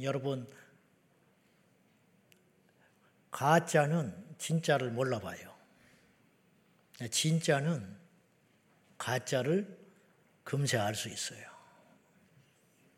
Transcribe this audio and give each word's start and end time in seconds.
여러분, 0.00 0.48
가짜는 3.30 4.14
진짜를 4.38 4.90
몰라봐요. 4.90 5.54
진짜는 7.10 7.96
가짜를 8.98 9.78
금세 10.44 10.76
알 10.78 10.94
수 10.94 11.08
있어요. 11.08 11.48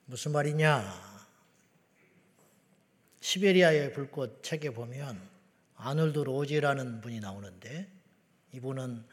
무슨 0.06 0.32
말이냐? 0.32 1.12
시베리아의 3.20 3.92
불꽃 3.92 4.42
책에 4.42 4.70
보면 4.70 5.20
아놀드 5.76 6.18
로지라는 6.18 7.00
분이 7.00 7.20
나오는데 7.20 7.88
이분은 8.52 9.04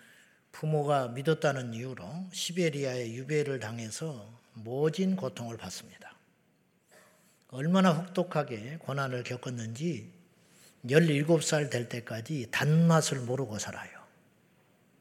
부모가 0.51 1.09
믿었다는 1.09 1.73
이유로 1.73 2.29
시베리아의 2.33 3.15
유배를 3.15 3.59
당해서 3.59 4.39
모진 4.53 5.15
고통을 5.15 5.57
받습니다. 5.57 6.08
얼마나 7.51 7.91
혹독하게 7.91 8.77
고난을 8.79 9.23
겪었는지 9.23 10.11
17살 10.85 11.69
될 11.69 11.89
때까지 11.89 12.47
단맛을 12.51 13.19
모르고 13.21 13.59
살아요. 13.59 13.89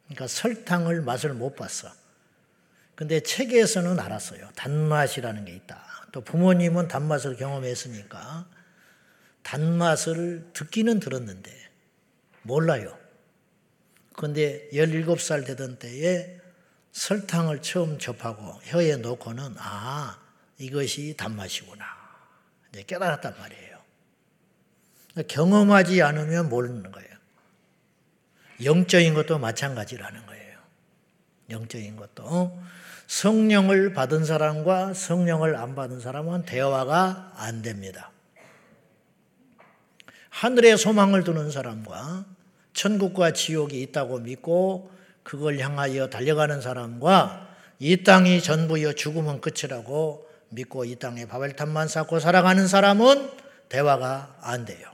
그러니까 0.06 0.27
설탕을 0.27 1.02
맛을 1.02 1.34
못 1.34 1.54
봤어. 1.54 1.90
근데 2.95 3.20
책에서는 3.20 4.00
알았어요. 4.00 4.50
단맛이라는 4.56 5.45
게 5.45 5.54
있다. 5.54 5.84
또 6.10 6.23
부모님은 6.23 6.88
단맛을 6.88 7.37
경험했으니까 7.37 8.48
단맛을 9.42 10.51
듣기는 10.52 10.98
들었는데 10.98 11.52
몰라요. 12.42 12.98
그런데 14.15 14.68
17살 14.73 15.46
되던 15.46 15.78
때에 15.78 16.40
설탕을 16.92 17.62
처음 17.62 17.98
접하고 17.98 18.59
혀에 18.65 18.96
놓고는 18.96 19.54
아, 19.59 20.18
이것이 20.59 21.15
단맛이구나. 21.16 21.98
이제 22.78 22.84
깨달았단 22.87 23.34
말이에요. 23.37 23.78
경험하지 25.27 26.00
않으면 26.02 26.48
모르는 26.48 26.93
거예요. 26.93 27.09
영적인 28.62 29.15
것도 29.15 29.38
마찬가지라는 29.38 30.26
거예요. 30.26 30.59
영적인 31.51 31.96
것도. 31.96 32.56
성령을 33.09 33.95
받은 33.95 34.24
사람과 34.24 34.95
성령을 34.95 35.56
안 35.56 35.74
받은 35.74 35.99
사람은 35.99 36.45
대화가 36.45 37.32
안 37.37 37.62
됩니다. 37.62 38.12
하늘에 40.30 40.76
소망을 40.76 41.24
두는 41.24 41.51
사람과 41.51 42.26
천국과 42.74 43.32
지옥이 43.32 43.80
있다고 43.82 44.21
믿고 44.21 44.93
그걸 45.24 45.59
향하여 45.59 46.10
달려가는 46.10 46.60
사람과 46.60 47.49
이 47.80 48.04
땅이 48.04 48.40
전부여 48.40 48.93
죽으면 48.93 49.40
끝이라고 49.40 50.27
믿고 50.51 50.85
이 50.85 50.96
땅에 50.96 51.27
바벨탑만 51.27 51.88
쌓고 51.88 52.21
살아가는 52.21 52.66
사람은 52.66 53.30
대화가 53.68 54.37
안 54.41 54.65
돼요. 54.65 54.90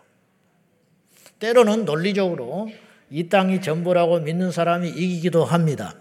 때로는 1.38 1.84
논리적으로 1.84 2.70
이 3.10 3.28
땅이 3.28 3.60
전부라고 3.60 4.20
믿는 4.20 4.50
사람이 4.50 4.88
이기기도 4.88 5.44
합니다. 5.44 5.94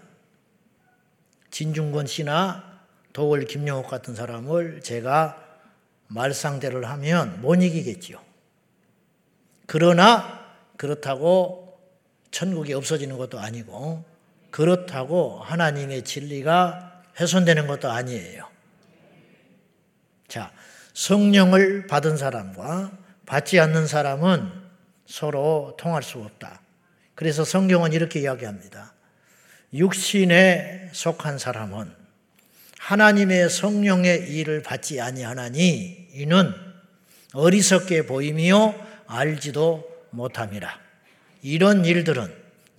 진중권 1.50 2.06
씨나 2.06 2.80
도월 3.12 3.44
김영옥 3.44 3.88
같은 3.88 4.14
사람을 4.14 4.80
제가 4.80 5.40
말상대를 6.08 6.84
하면 6.84 7.40
못 7.40 7.62
이기겠지요. 7.62 8.18
그러나 9.66 10.44
그렇다고 10.76 11.78
천국이 12.30 12.74
없어지는 12.74 13.16
것도 13.16 13.38
아니고 13.38 14.04
그렇다고 14.50 15.40
하나님의 15.40 16.02
진리가 16.02 17.02
훼손되는 17.20 17.66
것도 17.66 17.90
아니에요. 17.90 18.53
자, 20.28 20.52
성령을 20.94 21.86
받은 21.86 22.16
사람과 22.16 22.92
받지 23.26 23.58
않는 23.58 23.86
사람은 23.86 24.50
서로 25.06 25.76
통할 25.78 26.02
수 26.02 26.18
없다. 26.18 26.60
그래서 27.14 27.44
성경은 27.44 27.92
이렇게 27.92 28.20
이야기합니다. 28.20 28.94
육신에 29.72 30.90
속한 30.92 31.38
사람은 31.38 31.90
하나님의 32.78 33.48
성령의 33.50 34.30
일을 34.30 34.62
받지 34.62 35.00
아니하나니 35.00 36.08
이는 36.12 36.52
어리석게 37.32 38.06
보이며 38.06 38.74
알지도 39.06 39.88
못함이라. 40.10 40.80
이런 41.42 41.84
일들은 41.84 42.32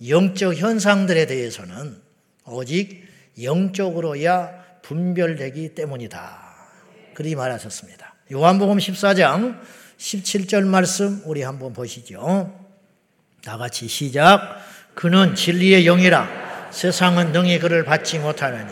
영적 0.08 0.56
현상들에 0.56 1.26
대해서는 1.26 2.00
오직 2.46 3.04
영적으로야 3.42 4.80
분별되기 4.82 5.74
때문이다. 5.74 6.45
그리 7.16 7.34
말하셨습니다. 7.34 8.14
요한복음 8.30 8.76
14장 8.76 9.58
17절 9.96 10.66
말씀 10.66 11.22
우리 11.24 11.40
한번 11.40 11.72
보시죠. 11.72 12.54
다 13.42 13.56
같이 13.56 13.88
시작. 13.88 14.60
그는 14.94 15.34
진리의 15.34 15.84
영이라 15.84 16.68
세상은 16.70 17.32
능히 17.32 17.58
그를 17.58 17.86
받지 17.86 18.18
못하느니 18.18 18.70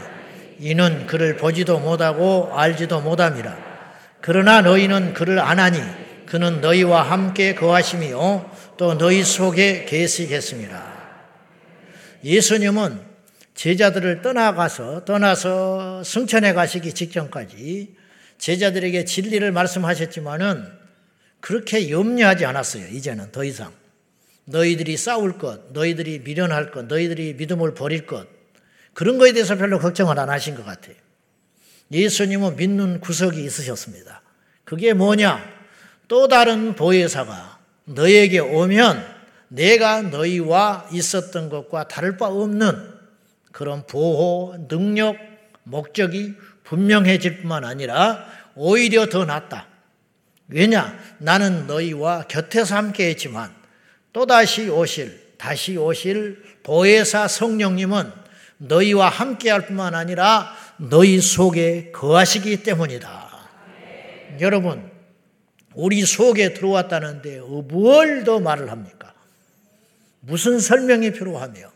이는 0.59 1.07
그를 1.07 1.39
보지도 1.39 1.81
못하고 1.81 2.51
알지도 2.53 3.01
못함이라. 3.01 3.57
그러나 4.21 4.61
너희는 4.61 5.15
그를 5.15 5.39
아나니 5.39 5.81
그는 6.27 6.61
너희와 6.61 7.01
함께 7.01 7.55
거하심이요 7.55 8.51
또 8.77 8.99
너희 8.99 9.25
속에 9.25 9.87
계시겠습니다. 9.87 10.85
예수님은 12.23 13.01
제자들을 13.55 14.21
떠나가서 14.21 15.07
떠나서 15.07 16.05
승천에 16.05 16.53
가시기 16.53 16.93
직전까지 16.93 18.04
제자들에게 18.39 19.05
진리를 19.05 19.51
말씀하셨지만은 19.53 20.67
그렇게 21.41 21.91
염려하지 21.91 22.45
않았어요. 22.45 22.89
이제는 22.89 23.33
더 23.33 23.45
이상 23.45 23.73
너희들이 24.47 24.97
싸울 24.97 25.39
것, 25.39 25.73
너희들이 25.73 26.21
미련할 26.21 26.71
것, 26.71 26.87
너희들이 26.87 27.35
믿음을 27.35 27.75
버릴 27.75 28.07
것 28.07 28.27
그런 28.93 29.19
거에 29.19 29.33
대해서 29.33 29.57
별로 29.57 29.79
걱정을 29.79 30.19
안 30.19 30.31
하신 30.31 30.55
것 30.55 30.65
같아요. 30.65 30.95
예수님은 31.91 32.57
믿는 32.57 33.01
구석이 33.01 33.43
있으셨습니다. 33.45 34.23
그게 34.65 34.93
뭐냐? 34.93 35.45
또 36.09 36.29
다른 36.29 36.75
보혜사가 36.75 37.59
너에게 37.85 38.39
오면 38.39 39.15
내가 39.49 40.03
너희와 40.03 40.89
있었던 40.93 41.49
것과 41.49 41.89
다를 41.89 42.17
바 42.17 42.27
없는 42.27 42.95
그런 43.53 43.87
보호, 43.87 44.57
능력, 44.69 45.17
목적이 45.63 46.35
분명해질 46.65 47.39
뿐만 47.43 47.65
아니라 47.65 48.27
오히려 48.55 49.07
더 49.07 49.25
낫다. 49.25 49.67
왜냐? 50.49 50.99
나는 51.19 51.67
너희와 51.67 52.25
곁에서 52.29 52.77
함께 52.77 53.09
했지만 53.11 53.55
또다시 54.13 54.69
오실, 54.69 55.35
다시 55.39 55.77
오실 55.77 56.43
보혜사 56.63 57.29
성령님은 57.29 58.11
너희와 58.59 59.09
함께 59.09 59.51
할 59.51 59.67
뿐만 59.67 59.95
아니라 59.95 60.55
너희 60.77 61.21
속에 61.21 61.91
거하시기 61.93 62.63
때문이다. 62.63 63.33
여러분, 64.41 64.91
우리 65.75 66.05
속에 66.05 66.55
들어왔다는데 66.55 67.41
뭘 67.41 68.25
더 68.25 68.41
말을 68.41 68.71
합니까? 68.71 69.13
무슨 70.21 70.59
설명이 70.59 71.13
필요하며 71.13 71.71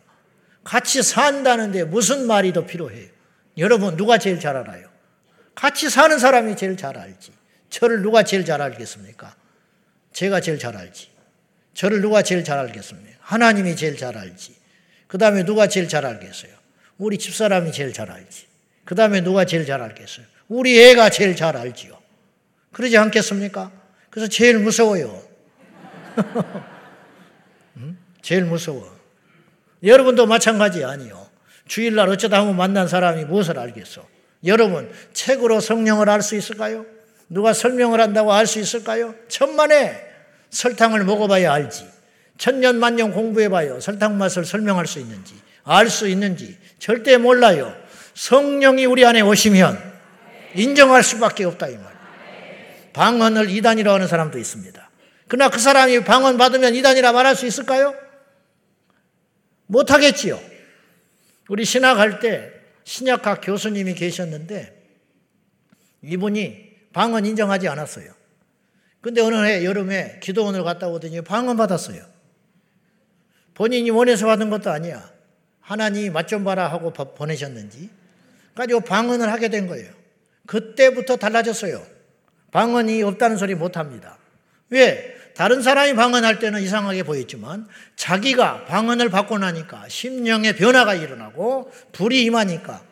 같이 0.64 1.02
산다는데 1.02 1.84
무슨 1.84 2.26
말이 2.26 2.52
더 2.52 2.64
필요해요? 2.64 3.17
여러분 3.58 3.96
누가 3.96 4.18
제일 4.18 4.40
잘 4.40 4.56
알아요? 4.56 4.88
같이 5.54 5.90
사는 5.90 6.18
사람이 6.18 6.56
제일 6.56 6.76
잘 6.76 6.96
알지. 6.96 7.32
저를 7.70 8.02
누가 8.02 8.22
제일 8.22 8.44
잘 8.44 8.62
알겠습니까? 8.62 9.34
제가 10.12 10.40
제일 10.40 10.58
잘 10.58 10.76
알지. 10.76 11.10
저를 11.74 12.00
누가 12.00 12.22
제일 12.22 12.44
잘 12.44 12.58
알겠습니까? 12.58 13.18
하나님이 13.20 13.76
제일 13.76 13.96
잘 13.96 14.16
알지. 14.16 14.56
그 15.06 15.18
다음에 15.18 15.44
누가 15.44 15.66
제일 15.66 15.88
잘 15.88 16.06
알겠어요? 16.06 16.52
우리 16.98 17.18
집사람이 17.18 17.72
제일 17.72 17.92
잘 17.92 18.10
알지. 18.10 18.46
그 18.84 18.94
다음에 18.94 19.20
누가 19.20 19.44
제일 19.44 19.66
잘 19.66 19.82
알겠어요? 19.82 20.24
우리 20.48 20.80
애가 20.80 21.10
제일 21.10 21.36
잘 21.36 21.56
알지요. 21.56 21.98
그러지 22.72 22.96
않겠습니까? 22.96 23.70
그래서 24.10 24.28
제일 24.28 24.58
무서워요. 24.58 25.22
제일 28.22 28.44
무서워. 28.44 28.96
여러분도 29.82 30.26
마찬가지 30.26 30.84
아니요. 30.84 31.27
주일날 31.68 32.08
어쩌다 32.08 32.38
한번 32.38 32.56
만난 32.56 32.88
사람이 32.88 33.26
무엇을 33.26 33.58
알겠어? 33.58 34.04
여러분, 34.44 34.90
책으로 35.12 35.60
성령을 35.60 36.08
알 36.08 36.22
수 36.22 36.36
있을까요? 36.36 36.84
누가 37.28 37.52
설명을 37.52 38.00
한다고 38.00 38.32
알 38.32 38.46
수 38.46 38.58
있을까요? 38.58 39.14
천만에 39.28 40.00
설탕을 40.50 41.04
먹어봐야 41.04 41.52
알지. 41.52 41.86
천년 42.38 42.78
만년 42.78 43.12
공부해봐요. 43.12 43.80
설탕 43.80 44.16
맛을 44.16 44.44
설명할 44.44 44.86
수 44.86 44.98
있는지, 44.98 45.34
알 45.64 45.90
수 45.90 46.08
있는지 46.08 46.56
절대 46.78 47.16
몰라요. 47.16 47.76
성령이 48.14 48.86
우리 48.86 49.04
안에 49.04 49.20
오시면 49.20 49.80
인정할 50.54 51.02
수밖에 51.02 51.44
없다 51.44 51.68
이 51.68 51.76
말. 51.76 51.92
방언을 52.92 53.50
이단이라고 53.50 53.94
하는 53.94 54.08
사람도 54.08 54.38
있습니다. 54.38 54.90
그러나 55.28 55.50
그 55.50 55.60
사람이 55.60 56.04
방언 56.04 56.38
받으면 56.38 56.74
이단이라 56.74 57.12
말할 57.12 57.36
수 57.36 57.46
있을까요? 57.46 57.94
못하겠지요. 59.66 60.40
우리 61.48 61.64
신학할 61.64 62.20
때 62.20 62.52
신약학 62.84 63.40
교수님이 63.42 63.94
계셨는데 63.94 64.74
이분이 66.02 66.68
방언 66.92 67.26
인정하지 67.26 67.68
않았어요. 67.68 68.12
근데 69.00 69.20
어느 69.20 69.36
해 69.44 69.64
여름에 69.64 70.20
기도원을 70.22 70.64
갔다 70.64 70.88
오더니 70.88 71.22
방언 71.22 71.56
받았어요. 71.56 72.04
본인이 73.54 73.90
원해서 73.90 74.26
받은 74.26 74.50
것도 74.50 74.70
아니야. 74.70 75.10
하나님이 75.60 76.10
맛좀 76.10 76.44
봐라 76.44 76.68
하고 76.68 76.92
보내셨는지. 76.92 77.90
가지고 78.54 78.80
방언을 78.80 79.30
하게 79.30 79.48
된 79.48 79.66
거예요. 79.66 79.92
그때부터 80.46 81.16
달라졌어요. 81.16 81.84
방언이 82.50 83.02
없다는 83.02 83.36
소리 83.36 83.54
못 83.54 83.76
합니다. 83.76 84.18
왜? 84.70 85.17
다른 85.38 85.62
사람이 85.62 85.94
방언할 85.94 86.40
때는 86.40 86.60
이상하게 86.62 87.04
보였지만 87.04 87.68
자기가 87.94 88.64
방언을 88.64 89.08
받고 89.08 89.38
나니까 89.38 89.88
심령의 89.88 90.56
변화가 90.56 90.94
일어나고 90.94 91.70
불이 91.92 92.24
임하니까 92.24 92.82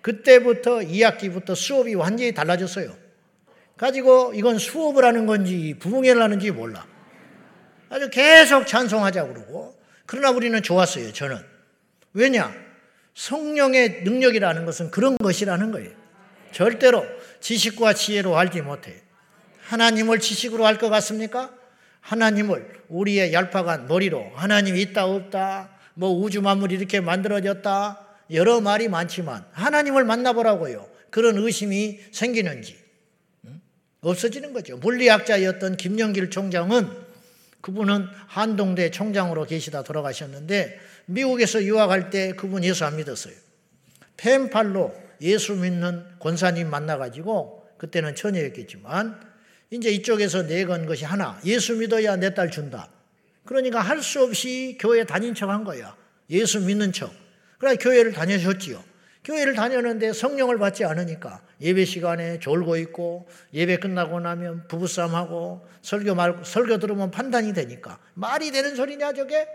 그때부터 0.00 0.78
2학기부터 0.78 1.54
수업이 1.54 1.92
완전히 1.92 2.32
달라졌어요. 2.32 2.96
가지고 3.76 4.32
이건 4.34 4.58
수업을 4.58 5.04
하는 5.04 5.26
건지 5.26 5.76
부흥회를 5.78 6.22
하는지 6.22 6.50
몰라. 6.50 6.86
아주 7.90 8.08
계속 8.08 8.66
찬송하자 8.66 9.26
그러고 9.26 9.78
그러나 10.06 10.30
우리는 10.30 10.62
좋았어요. 10.62 11.12
저는. 11.12 11.36
왜냐? 12.14 12.50
성령의 13.12 14.04
능력이라는 14.04 14.64
것은 14.64 14.90
그런 14.90 15.18
것이라는 15.18 15.70
거예요. 15.70 15.90
절대로 16.50 17.04
지식과 17.40 17.92
지혜로 17.92 18.38
알지 18.38 18.62
못해. 18.62 19.02
하나님을 19.64 20.18
지식으로 20.20 20.66
알 20.66 20.78
것 20.78 20.88
같습니까? 20.88 21.59
하나님을 22.00 22.82
우리의 22.88 23.32
얄팍한 23.32 23.86
머리로 23.88 24.32
하나님이 24.34 24.80
있다 24.82 25.06
없다 25.06 25.70
뭐 25.94 26.10
우주 26.10 26.40
만물이 26.42 26.74
이렇게 26.74 27.00
만들어졌다 27.00 28.06
여러 28.32 28.60
말이 28.60 28.88
많지만 28.88 29.44
하나님을 29.52 30.04
만나보라고요. 30.04 30.88
그런 31.10 31.36
의심이 31.36 32.00
생기는지 32.12 32.78
없어지는 34.00 34.52
거죠. 34.52 34.76
물리학자였던 34.78 35.76
김영길 35.76 36.30
총장은 36.30 36.88
그분은 37.60 38.06
한동대 38.26 38.90
총장으로 38.90 39.44
계시다 39.44 39.82
돌아가셨는데 39.82 40.78
미국에서 41.06 41.62
유학할 41.64 42.10
때 42.10 42.32
그분 42.32 42.64
예수 42.64 42.84
안 42.84 42.96
믿었어요. 42.96 43.34
펜팔로 44.16 44.94
예수 45.20 45.54
믿는 45.54 46.04
권사님 46.18 46.70
만나가지고 46.70 47.68
그때는 47.76 48.14
처녀였겠지만 48.14 49.29
이제 49.70 49.90
이쪽에서 49.90 50.42
내건 50.42 50.86
것이 50.86 51.04
하나. 51.04 51.40
예수 51.44 51.76
믿어야 51.76 52.16
내 52.16 52.30
딸 52.34 52.50
준다. 52.50 52.88
그러니까 53.44 53.80
할 53.80 54.02
수 54.02 54.22
없이 54.22 54.76
교회 54.80 55.04
다닌 55.04 55.34
척 55.34 55.48
한 55.50 55.64
거야. 55.64 55.96
예수 56.30 56.60
믿는 56.60 56.92
척. 56.92 57.12
그래 57.58 57.76
교회를 57.76 58.12
다녀셨지요. 58.12 58.82
교회를 59.22 59.54
다녔는데 59.54 60.12
성령을 60.14 60.58
받지 60.58 60.82
않으니까 60.84 61.42
예배 61.60 61.84
시간에 61.84 62.38
졸고 62.38 62.76
있고 62.78 63.28
예배 63.52 63.76
끝나고 63.76 64.18
나면 64.18 64.66
부부싸움하고 64.66 65.66
설교 65.82 66.14
말 66.14 66.40
설교 66.42 66.78
들으면 66.78 67.10
판단이 67.10 67.52
되니까 67.52 67.98
말이 68.14 68.50
되는 68.50 68.74
소리냐 68.74 69.12
저게 69.12 69.46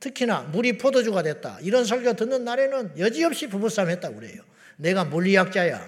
특히나 0.00 0.40
물이 0.52 0.78
포도주가 0.78 1.22
됐다 1.22 1.58
이런 1.60 1.84
설교 1.84 2.14
듣는 2.14 2.44
날에는 2.44 2.92
여지없이 2.98 3.48
부부싸움 3.48 3.90
했다고 3.90 4.14
그래요 4.16 4.40
내가 4.78 5.04
물리학자야 5.04 5.86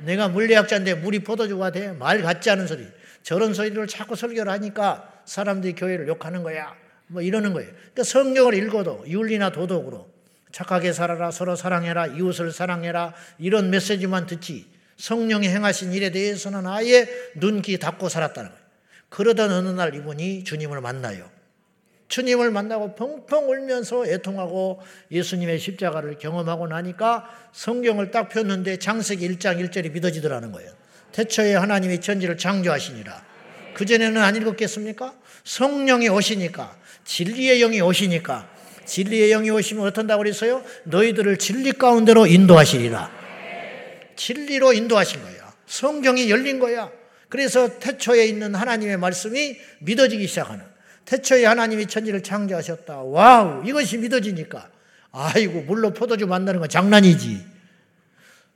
내가 0.00 0.28
물리학자인데 0.28 0.94
물이 0.94 1.20
포도주가 1.20 1.70
돼? 1.70 1.92
말 1.92 2.22
같지 2.22 2.50
않은 2.50 2.66
소리. 2.66 2.86
저런 3.22 3.54
소리를 3.54 3.86
자꾸 3.86 4.16
설교를 4.16 4.50
하니까 4.52 5.22
사람들이 5.24 5.74
교회를 5.74 6.08
욕하는 6.08 6.42
거야. 6.42 6.74
뭐 7.06 7.22
이러는 7.22 7.52
거예요. 7.52 7.70
그러니까 7.70 8.02
성경을 8.02 8.54
읽어도 8.54 9.04
윤리나 9.06 9.50
도덕으로 9.50 10.10
착하게 10.52 10.92
살아라, 10.92 11.30
서로 11.30 11.56
사랑해라, 11.56 12.06
이웃을 12.08 12.52
사랑해라 12.52 13.14
이런 13.38 13.70
메시지만 13.70 14.26
듣지 14.26 14.66
성령이 14.96 15.48
행하신 15.48 15.92
일에 15.92 16.10
대해서는 16.10 16.66
아예 16.66 17.08
눈기 17.34 17.78
닫고 17.78 18.08
살았다는 18.08 18.50
거예요. 18.50 18.64
그러던 19.08 19.50
어느 19.50 19.68
날 19.68 19.94
이분이 19.94 20.44
주님을 20.44 20.80
만나요. 20.80 21.28
주님을 22.14 22.52
만나고 22.52 22.94
펑펑 22.94 23.50
울면서 23.50 24.06
애통하고 24.06 24.80
예수님의 25.10 25.58
십자가를 25.58 26.16
경험하고 26.18 26.68
나니까 26.68 27.28
성경을 27.52 28.12
딱 28.12 28.28
폈는데 28.28 28.78
장세기 28.78 29.28
1장 29.30 29.58
1절이 29.58 29.90
믿어지더라는 29.90 30.52
거예요. 30.52 30.70
태초에 31.10 31.56
하나님이 31.56 32.00
천지를 32.00 32.38
창조하시니라. 32.38 33.24
그전에는 33.74 34.22
안 34.22 34.36
읽었겠습니까? 34.36 35.12
성령이 35.42 36.08
오시니까, 36.08 36.76
진리의 37.04 37.58
영이 37.58 37.80
오시니까, 37.80 38.48
진리의 38.84 39.30
영이 39.30 39.50
오시면 39.50 39.84
어쩐다고 39.84 40.22
그랬어요? 40.22 40.62
너희들을 40.84 41.36
진리 41.38 41.72
가운데로 41.72 42.28
인도하시리라. 42.28 43.10
진리로 44.14 44.72
인도하신 44.72 45.20
거야. 45.20 45.52
성경이 45.66 46.30
열린 46.30 46.60
거야. 46.60 46.92
그래서 47.28 47.80
태초에 47.80 48.26
있는 48.26 48.54
하나님의 48.54 48.98
말씀이 48.98 49.56
믿어지기 49.80 50.28
시작하는. 50.28 50.73
태초에 51.04 51.44
하나님이 51.44 51.86
천지를 51.86 52.22
창조하셨다. 52.22 53.02
wow, 53.02 53.66
이것이 53.66 53.98
믿어지니까. 53.98 54.68
아이고, 55.12 55.62
물로 55.62 55.92
포도주 55.92 56.26
만드는 56.26 56.60
건 56.60 56.68
장난이지. 56.68 57.46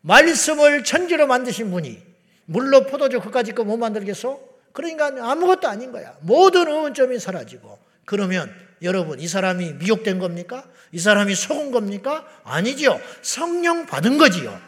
말씀을 0.00 0.84
천지로 0.84 1.26
만드신 1.26 1.70
분이 1.70 2.02
물로 2.46 2.86
포도주 2.86 3.20
그까짓 3.20 3.54
거못 3.54 3.78
만들겠어? 3.78 4.40
그러니까 4.72 5.06
아무것도 5.06 5.68
아닌 5.68 5.92
거야. 5.92 6.14
모든 6.20 6.68
의문점이 6.68 7.18
사라지고. 7.18 7.78
그러면 8.04 8.54
여러분, 8.80 9.20
이 9.20 9.28
사람이 9.28 9.74
미혹된 9.74 10.18
겁니까? 10.18 10.64
이 10.92 10.98
사람이 10.98 11.34
속은 11.34 11.72
겁니까? 11.72 12.26
아니죠. 12.44 13.00
성령 13.22 13.86
받은 13.86 14.18
거지요. 14.18 14.58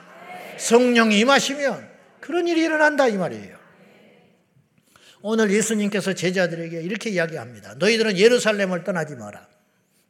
성령이 0.59 1.19
임하시면 1.21 1.89
그런 2.21 2.47
일이 2.47 2.63
일어난다 2.63 3.09
이 3.09 3.17
말이에요. 3.17 3.60
오늘 5.23 5.51
예수님께서 5.51 6.15
제자들에게 6.15 6.81
이렇게 6.83 7.11
이야기합니다. 7.11 7.75
너희들은 7.79 8.17
예루살렘을 8.17 8.85
떠나지 8.85 9.15
마라. 9.17 9.47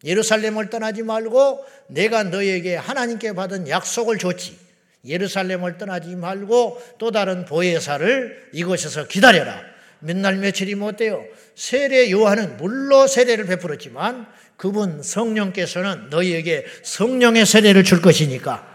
예루살렘을 0.05 0.71
떠나지 0.71 1.03
말고 1.03 1.65
내가 1.89 2.23
너희에게 2.25 2.77
하나님께 2.77 3.35
받은 3.35 3.69
약속을 3.69 4.19
줬지. 4.19 4.57
예루살렘을 5.05 5.79
떠나지 5.79 6.15
말고 6.15 6.81
또 6.99 7.11
다른 7.11 7.45
보혜사를 7.45 8.51
이곳에서 8.53 9.07
기다려라. 9.07 9.63
몇날 9.99 10.37
며칠이 10.37 10.75
못 10.77 10.97
돼요. 10.97 11.25
세례 11.55 12.11
요한은 12.11 12.57
물로 12.57 13.07
세례를 13.07 13.47
베풀었지만 13.47 14.27
그분 14.57 15.03
성령께서는 15.03 16.09
너희에게 16.11 16.65
성령의 16.83 17.47
세례를 17.47 17.85
줄 17.85 18.01
것이니까 18.01 18.67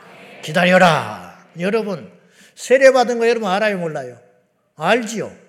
기다려라. 0.44 1.46
여러분, 1.60 2.12
세례 2.56 2.92
받은 2.92 3.20
거 3.20 3.28
여러분 3.28 3.50
알아요, 3.50 3.78
몰라요? 3.78 4.20
알지요? 4.76 5.45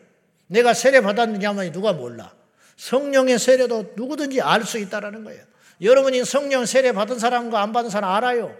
내가 0.48 0.74
세례 0.74 1.00
받았느냐 1.00 1.48
하면 1.50 1.72
누가 1.72 1.92
몰라. 1.92 2.32
성령의 2.76 3.38
세례도 3.38 3.92
누구든지 3.96 4.40
알 4.40 4.64
수 4.64 4.78
있다라는 4.78 5.24
거예요. 5.24 5.42
여러분이 5.80 6.24
성령 6.24 6.64
세례 6.66 6.92
받은 6.92 7.18
사람과 7.18 7.62
안 7.62 7.72
받은 7.72 7.90
사람 7.90 8.10
알아요. 8.12 8.56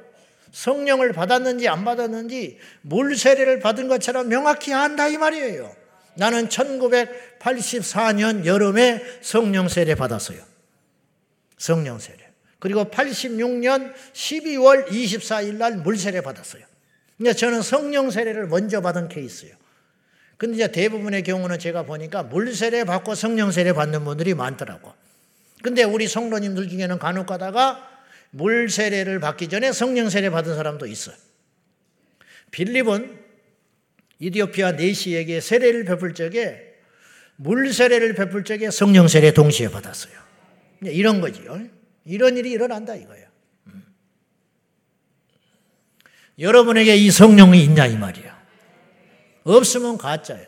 성령을 0.53 1.13
받았는지 1.13 1.69
안 1.69 1.85
받았는지 1.85 2.59
물 2.83 3.17
세례를 3.17 3.61
받은 3.61 3.89
것처럼 3.89 4.29
명확히 4.29 4.73
안다 4.73 5.09
이 5.09 5.17
말이에요. 5.19 5.75
나는 6.15 6.49
1984년 6.49 8.47
여름에 8.47 9.03
성령 9.21 9.69
세례 9.69 9.95
받았어요. 9.95 10.39
성령 11.59 11.99
세례. 11.99 12.19
그리고 12.59 12.85
86년 12.85 13.93
12월 14.15 14.89
24일 14.89 15.57
날 15.57 15.77
물 15.77 15.99
세례 15.99 16.21
받았어요. 16.23 16.65
그러니까 17.19 17.37
저는 17.39 17.63
성령 17.63 18.11
세례를 18.11 18.47
먼저 18.47 18.81
받은 18.81 19.09
케이스예요. 19.09 19.55
근데 20.37 20.57
이제 20.57 20.71
대부분의 20.71 21.23
경우는 21.23 21.59
제가 21.59 21.85
보니까 21.85 22.23
물세례 22.23 22.85
받고 22.85 23.15
성령세례 23.15 23.73
받는 23.73 24.05
분들이 24.05 24.35
많더라고. 24.35 24.93
근데 25.63 25.83
우리 25.83 26.07
성도님들 26.07 26.69
중에는 26.69 26.99
간혹 26.99 27.27
가다가 27.27 27.89
물세례를 28.31 29.21
받기 29.21 29.49
전에 29.49 29.73
성령세례 29.73 30.31
받은 30.31 30.55
사람도 30.55 30.87
있어요. 30.87 31.17
빌립은 32.51 33.19
이디오피아 34.19 34.73
네시에게 34.73 35.41
세례를 35.41 35.85
베풀 35.85 36.15
적에 36.15 36.75
물세례를 37.37 38.15
베풀 38.15 38.45
적에 38.45 38.71
성령세례 38.71 39.33
동시에 39.33 39.71
받았어요. 39.71 40.13
이런 40.83 41.21
거지요. 41.21 41.67
이런 42.05 42.37
일이 42.37 42.51
일어난다 42.51 42.95
이거예요. 42.95 43.27
음. 43.69 43.85
여러분에게 46.39 46.97
이 46.97 47.11
성령이 47.11 47.63
있냐 47.65 47.87
이 47.87 47.97
말이야. 47.97 48.36
없으면 49.47 49.97
가짜예요. 49.97 50.47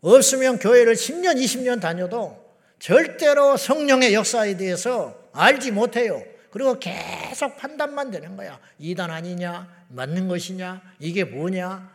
없으면 0.00 0.58
교회를 0.58 0.94
10년, 0.94 1.36
20년 1.42 1.80
다녀도 1.80 2.44
절대로 2.78 3.56
성령의 3.56 4.14
역사에 4.14 4.56
대해서 4.56 5.28
알지 5.32 5.72
못해요. 5.72 6.22
그리고 6.50 6.78
계속 6.78 7.56
판단만 7.56 8.10
되는 8.10 8.36
거야. 8.36 8.58
이단 8.78 9.10
아니냐? 9.10 9.68
맞는 9.88 10.28
것이냐? 10.28 10.80
이게 11.00 11.24
뭐냐? 11.24 11.92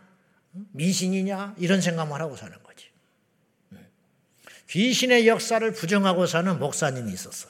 미신이냐? 0.74 1.56
이런 1.58 1.82
생각만 1.82 2.20
하고 2.20 2.36
사는 2.36 2.56
거지. 2.62 2.90
귀신의 4.70 5.28
역사를 5.28 5.72
부정하고 5.72 6.26
사는 6.26 6.60
목사님이 6.60 7.12
있었어. 7.14 7.50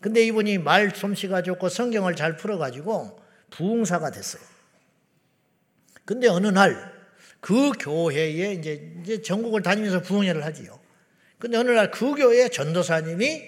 근데 0.00 0.24
이분이 0.24 0.58
말 0.58 0.94
솜씨가 0.94 1.42
좋고 1.42 1.68
성경을 1.68 2.16
잘 2.16 2.36
풀어가지고 2.36 3.20
부흥사가 3.50 4.10
됐어요. 4.10 4.42
근데 6.04 6.26
어느 6.28 6.46
날 6.48 6.99
그 7.40 7.72
교회에 7.72 8.54
이제, 8.54 8.92
이제 9.02 9.22
전국을 9.22 9.62
다니면서 9.62 10.02
부흥회를 10.02 10.44
하지요. 10.44 10.78
근데 11.38 11.56
어느 11.56 11.70
날 11.70 11.90
그 11.90 12.14
교회 12.14 12.48
전도사님이 12.48 13.42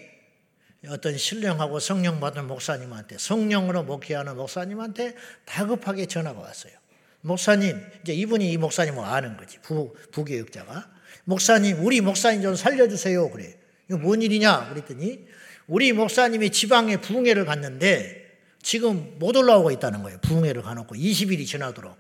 어떤 0.88 1.16
신령하고 1.16 1.78
성령 1.78 2.18
받은 2.18 2.46
목사님한테 2.46 3.16
성령으로 3.18 3.84
목회하는 3.84 4.37
목사님한테 4.37 5.14
다급하게 5.44 6.06
전화가 6.06 6.40
왔어요. 6.40 6.72
목사님, 7.20 7.80
이제 8.02 8.12
이분이 8.14 8.50
이 8.50 8.56
목사님을 8.56 9.04
아는 9.04 9.37
거지. 9.37 9.58
부, 9.58 9.94
부교육자가. 10.11 10.90
목사님, 11.25 11.84
우리 11.84 12.00
목사님 12.00 12.42
좀 12.42 12.56
살려주세요. 12.56 13.30
그래. 13.30 13.56
이거 13.88 13.99
뭔 13.99 14.22
일이냐? 14.22 14.70
그랬더니 14.70 15.25
우리 15.68 15.92
목사님이 15.92 16.50
지방에 16.50 16.96
부흥회를 16.96 17.44
갔는데 17.44 18.22
지금 18.61 19.16
못 19.18 19.37
올라오고 19.37 19.70
있다는 19.70 20.02
거예요. 20.02 20.18
부흥회를 20.22 20.62
가놓고 20.62 20.96
20일이 20.96 21.46
지나도록. 21.46 21.96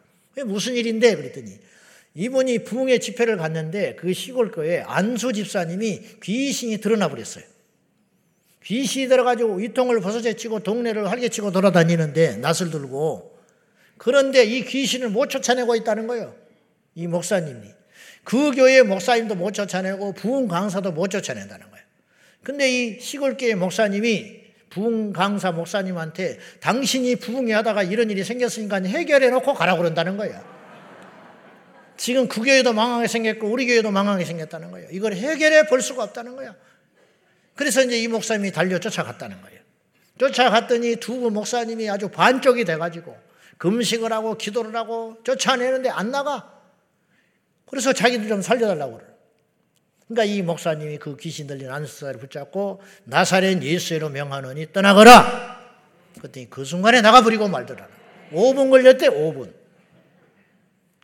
무슨 0.46 0.74
일인데? 0.74 1.14
그랬더니 1.14 1.60
이분이 2.14 2.64
부흥회 2.64 2.98
집회를 2.98 3.36
갔는데 3.38 3.94
그 3.96 4.12
시골 4.12 4.50
교회 4.50 4.80
안수 4.80 5.32
집사님이 5.32 6.00
귀신이 6.22 6.78
드러나 6.78 7.08
버렸어요. 7.08 7.44
귀신이 8.64 9.08
들어가지고 9.08 9.54
위통을 9.56 10.00
벗어제치고 10.00 10.60
동네를 10.60 11.10
활개치고 11.10 11.50
돌아다니는데 11.50 12.36
낯을 12.36 12.70
들고 12.70 13.38
그런데 13.96 14.44
이 14.44 14.64
귀신을 14.64 15.08
못 15.08 15.28
쫓아내고 15.28 15.74
있다는 15.76 16.06
거예요. 16.06 16.34
이 16.94 17.06
목사님이. 17.06 17.68
그 18.24 18.52
교회 18.52 18.82
목사님도 18.82 19.34
못 19.34 19.52
쫓아내고 19.52 20.12
부흥 20.12 20.48
강사도 20.48 20.92
못 20.92 21.08
쫓아낸다는 21.08 21.70
거예요. 21.70 21.84
근데 22.42 22.70
이 22.70 23.00
시골교회 23.00 23.54
목사님이 23.54 24.42
부흥 24.70 25.12
강사 25.12 25.52
목사님한테 25.52 26.38
당신이 26.60 27.16
부흥회 27.16 27.52
하다가 27.54 27.82
이런 27.82 28.10
일이 28.10 28.24
생겼으니까 28.24 28.82
해결해 28.82 29.30
놓고 29.30 29.54
가라고 29.54 29.78
그런다는 29.78 30.16
거예요. 30.16 30.61
지금 31.96 32.28
그 32.28 32.42
교회도 32.42 32.72
망하게 32.72 33.06
생겼고 33.08 33.48
우리 33.48 33.66
교회도 33.66 33.90
망하게 33.90 34.24
생겼다는 34.24 34.70
거예요. 34.70 34.88
이걸 34.90 35.14
해결해 35.14 35.66
볼 35.66 35.80
수가 35.80 36.02
없다는 36.04 36.36
거예요. 36.36 36.54
그래서 37.54 37.82
이제 37.82 37.98
이 37.98 38.08
목사님이 38.08 38.52
달려 38.52 38.78
쫓아갔다는 38.78 39.40
거예요. 39.42 39.60
쫓아갔더니 40.18 40.96
두 40.96 41.14
목사님이 41.30 41.90
아주 41.90 42.08
반쪽이 42.08 42.64
돼가지고 42.64 43.16
금식을 43.58 44.12
하고 44.12 44.36
기도를 44.36 44.74
하고 44.74 45.16
쫓아내는데 45.24 45.90
안 45.90 46.10
나가. 46.10 46.60
그래서 47.66 47.92
자기들 47.92 48.28
좀 48.28 48.42
살려달라고 48.42 48.98
그래. 48.98 49.06
그러니까 50.08 50.24
이 50.24 50.42
목사님이 50.42 50.98
그 50.98 51.16
귀신 51.16 51.46
들린 51.46 51.70
안수사를 51.70 52.18
붙잡고 52.20 52.82
나사렛 53.04 53.62
예수로 53.62 54.10
명하노니 54.10 54.72
떠나거라. 54.72 55.60
그랬더니 56.18 56.50
그 56.50 56.64
순간에 56.64 57.00
나가버리고 57.00 57.48
말더라. 57.48 57.88
5분 58.32 58.70
걸렸대, 58.70 59.08
5분. 59.08 59.61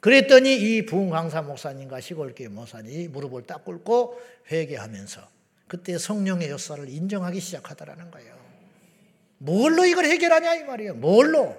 그랬더니 0.00 0.54
이 0.56 0.86
부흥강사 0.86 1.42
목사님과 1.42 2.00
시골교회 2.00 2.48
목사님이 2.48 3.08
무릎을 3.08 3.42
딱 3.42 3.64
꿇고 3.64 4.20
회개하면서 4.50 5.20
그때 5.66 5.98
성령의 5.98 6.50
역사를 6.50 6.88
인정하기 6.88 7.40
시작하더라는 7.40 8.10
거예요. 8.10 8.38
뭘로 9.38 9.84
이걸 9.84 10.06
해결하냐 10.06 10.54
이 10.54 10.64
말이에요. 10.64 10.94
뭘로? 10.94 11.56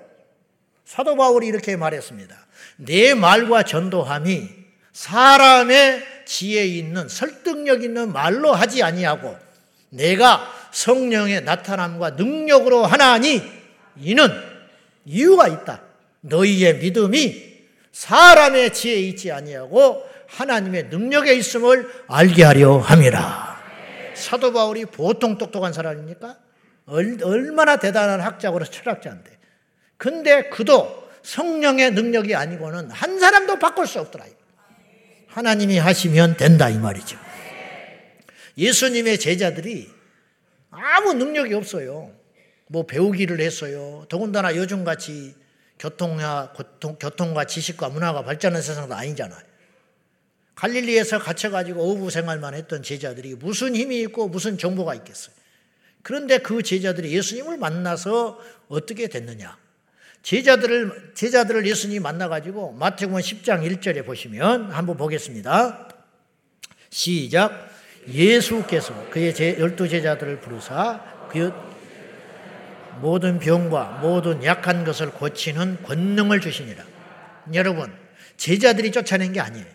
사도 0.86 1.16
바울이 1.16 1.48
이렇게 1.48 1.76
말했습니다. 1.76 2.36
내 2.78 3.14
말과 3.14 3.64
전도함이 3.64 4.50
사람의 4.94 6.04
지혜 6.26 6.66
있는 6.66 7.08
설득력 7.08 7.84
있는 7.84 8.12
말로 8.12 8.54
하지 8.54 8.84
아니하고 8.84 9.38
내가 9.90 10.52
성령의 10.72 11.44
나타남과 11.44 12.12
능력으로 12.12 12.86
하나니 12.86 13.42
이는 13.98 14.28
이유가 15.06 15.48
있다. 15.48 15.84
너희의 16.22 16.80
믿음이 16.80 17.49
사람의 18.00 18.74
지혜에 18.74 19.00
있지 19.10 19.30
아니하고 19.30 20.08
하나님의 20.28 20.86
능력에 20.86 21.34
있음을 21.34 21.90
알게 22.08 22.44
하려 22.44 22.78
함이라. 22.78 23.60
사도 24.14 24.54
바울이 24.54 24.86
보통 24.86 25.38
똑똑한 25.38 25.74
사람입니까? 25.74 26.38
얼마나 26.86 27.76
대단한 27.76 28.22
학자고 28.22 28.64
철학자인데. 28.64 29.38
근데 29.98 30.48
그도 30.48 31.10
성령의 31.24 31.92
능력이 31.92 32.36
아니고는 32.36 32.90
한 32.90 33.20
사람도 33.20 33.60
바꿀 33.60 33.86
수 33.86 34.00
없더라. 34.00 34.26
하나님이 35.28 35.78
하시면 35.78 36.38
된다 36.38 36.70
이 36.70 36.78
말이죠. 36.78 37.18
예수님의 38.58 39.20
제자들이 39.20 39.90
아무 40.72 41.14
능력이 41.16 41.54
없어요. 41.54 42.12
뭐 42.68 42.86
배우기를 42.86 43.42
했어요. 43.42 44.06
더군다나 44.08 44.56
요즘같이 44.56 45.36
교통과, 45.80 46.54
교통과 47.00 47.46
지식과 47.46 47.90
문화가 47.90 48.24
발전한 48.24 48.62
세상도 48.62 48.94
아니잖아요. 48.94 49.50
갈릴리에서 50.56 51.20
갇혀가지고 51.20 51.90
어부 51.90 52.10
생활만 52.10 52.54
했던 52.54 52.84
제자들이 52.84 53.36
무슨 53.36 53.76
힘이 53.76 54.02
있고 54.02 54.28
무슨 54.28 54.58
정보가 54.58 54.94
있겠어요. 54.96 55.34
그런데 56.04 56.40
그 56.40 56.62
제자들이 56.62 57.16
예수님을 57.16 57.58
만나서 57.58 58.40
어떻게 58.68 59.08
됐느냐. 59.08 59.58
제자들을, 60.22 61.14
제자들을 61.16 61.66
예수님이 61.66 62.02
만나가지고 62.02 62.74
마태복음 62.74 63.22
10장 63.22 63.80
1절에 63.80 64.06
보시면 64.06 64.72
한번 64.72 64.98
보겠습니다. 64.98 65.88
시작. 66.90 67.70
예수께서 68.08 69.10
그의 69.12 69.34
제, 69.34 69.58
열두 69.58 69.88
제자들을 69.88 70.42
부르사 70.42 71.28
그 71.30 71.54
모든 73.02 73.40
병과 73.40 74.00
모든 74.02 74.44
약한 74.44 74.84
것을 74.84 75.12
고치는 75.12 75.84
권능을 75.84 76.42
주시니라. 76.42 76.84
여러분, 77.54 77.92
제자들이 78.38 78.92
쫓아낸 78.92 79.34
게 79.34 79.40
아니에요. 79.40 79.66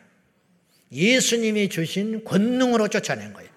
예수님이 0.92 1.68
주신 1.68 2.24
권능으로 2.24 2.88
쫓아낸 2.88 3.32
거예요. 3.32 3.50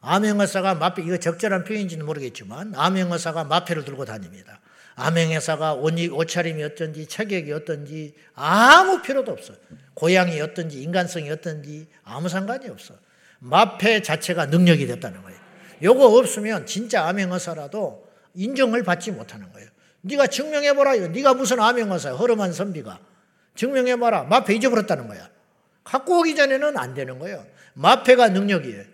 암행어사가 0.00 0.74
마페, 0.76 1.02
이거 1.02 1.16
적절한 1.16 1.64
표현인지는 1.64 2.06
모르겠지만, 2.06 2.74
암행어사가 2.76 3.44
마페를 3.44 3.84
들고 3.84 4.04
다닙니다. 4.04 4.60
암행어사가 4.94 5.74
옷차림이 5.74 6.62
어떤지, 6.62 7.06
체격이 7.06 7.52
어떤지, 7.52 8.14
아무 8.34 9.02
필요도 9.02 9.32
없어. 9.32 9.54
고향이 9.94 10.40
어떤지, 10.40 10.82
인간성이 10.82 11.30
어떤지, 11.30 11.86
아무 12.04 12.28
상관이 12.28 12.68
없어. 12.68 12.94
마페 13.40 14.02
자체가 14.02 14.46
능력이 14.46 14.86
됐다는 14.86 15.22
거예요. 15.22 15.38
요거 15.82 16.18
없으면 16.18 16.66
진짜 16.66 17.06
암행어사라도 17.08 18.05
인정을 18.36 18.82
받지 18.84 19.10
못하는 19.10 19.50
거예요. 19.52 19.68
네가 20.02 20.28
증명해보라. 20.28 21.08
네가 21.08 21.34
무슨 21.34 21.58
암행어사야. 21.60 22.14
허름한 22.14 22.52
선비가. 22.52 23.00
증명해봐라. 23.56 24.24
마페 24.24 24.54
잊어버렸다는 24.54 25.08
거야. 25.08 25.28
갖고 25.82 26.20
오기 26.20 26.36
전에는 26.36 26.76
안 26.76 26.94
되는 26.94 27.18
거예요. 27.18 27.44
마페가 27.74 28.28
능력이에요. 28.28 28.84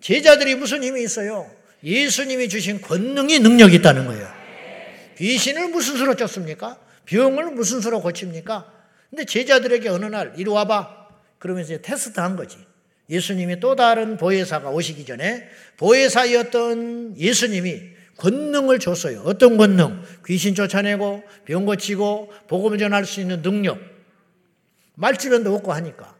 제자들이 0.00 0.54
무슨 0.54 0.82
힘이 0.82 1.02
있어요? 1.02 1.50
예수님이 1.82 2.48
주신 2.48 2.80
권능이 2.80 3.40
능력이 3.40 3.76
있다는 3.76 4.06
거예요. 4.06 4.28
귀신을 5.16 5.68
무슨 5.68 5.96
수로 5.96 6.14
쫓습니까? 6.14 6.78
병을 7.06 7.50
무슨 7.52 7.80
수로 7.80 8.00
고칩니까? 8.00 8.72
근데 9.10 9.24
제자들에게 9.24 9.88
어느 9.88 10.06
날 10.06 10.34
이리 10.36 10.50
와봐. 10.50 11.08
그러면서 11.38 11.76
테스트 11.78 12.20
한 12.20 12.36
거지. 12.36 12.58
예수님이 13.10 13.58
또 13.58 13.74
다른 13.74 14.16
보혜사가 14.16 14.70
오시기 14.70 15.06
전에 15.06 15.48
보혜사였던 15.78 17.16
예수님이 17.16 17.97
권능을 18.18 18.78
줬어요. 18.78 19.22
어떤 19.24 19.56
권능? 19.56 20.02
귀신 20.26 20.54
쫓아내고 20.54 21.22
병 21.44 21.64
고치고 21.64 22.32
복음을 22.48 22.78
전할 22.78 23.06
수 23.06 23.20
있는 23.20 23.42
능력. 23.42 23.78
말주변도 24.94 25.54
없고 25.54 25.72
하니까. 25.72 26.16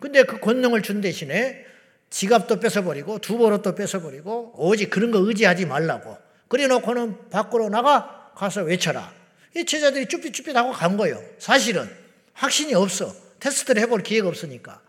근데 0.00 0.24
그 0.24 0.40
권능을 0.40 0.82
준 0.82 1.00
대신에 1.00 1.64
지갑도 2.10 2.60
뺏어버리고 2.60 3.20
두보로도 3.20 3.74
뺏어버리고 3.74 4.54
오직 4.56 4.90
그런 4.90 5.10
거 5.10 5.18
의지하지 5.18 5.66
말라고. 5.66 6.18
그래 6.48 6.66
놓고는 6.66 7.30
밖으로 7.30 7.68
나가 7.68 8.32
가서 8.36 8.62
외쳐라. 8.62 9.12
이 9.56 9.64
제자들이 9.64 10.06
쭈삣쭈삣하고 10.06 10.72
간 10.72 10.96
거예요. 10.96 11.22
사실은 11.38 11.88
확신이 12.34 12.74
없어. 12.74 13.14
테스트를 13.40 13.82
해볼 13.82 14.02
기회가 14.02 14.28
없으니까. 14.28 14.80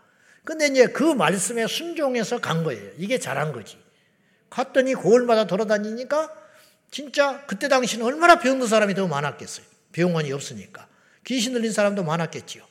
근데 0.44 0.66
이제 0.66 0.86
그 0.86 1.02
말씀에 1.02 1.66
순종해서 1.66 2.40
간 2.40 2.64
거예요. 2.64 2.90
이게 2.98 3.18
잘한 3.18 3.52
거지. 3.52 3.78
갔더니 4.50 4.94
고을마다 4.94 5.46
돌아다니니까 5.46 6.37
진짜 6.90 7.44
그때 7.46 7.68
당시는 7.68 8.04
얼마나 8.04 8.38
병든 8.38 8.66
사람이 8.66 8.94
더 8.94 9.06
많았겠어요. 9.06 9.66
병원이 9.92 10.32
없으니까. 10.32 10.86
귀신 11.26 11.52
들린 11.52 11.72
사람도 11.72 12.04
많았겠지요. 12.04 12.66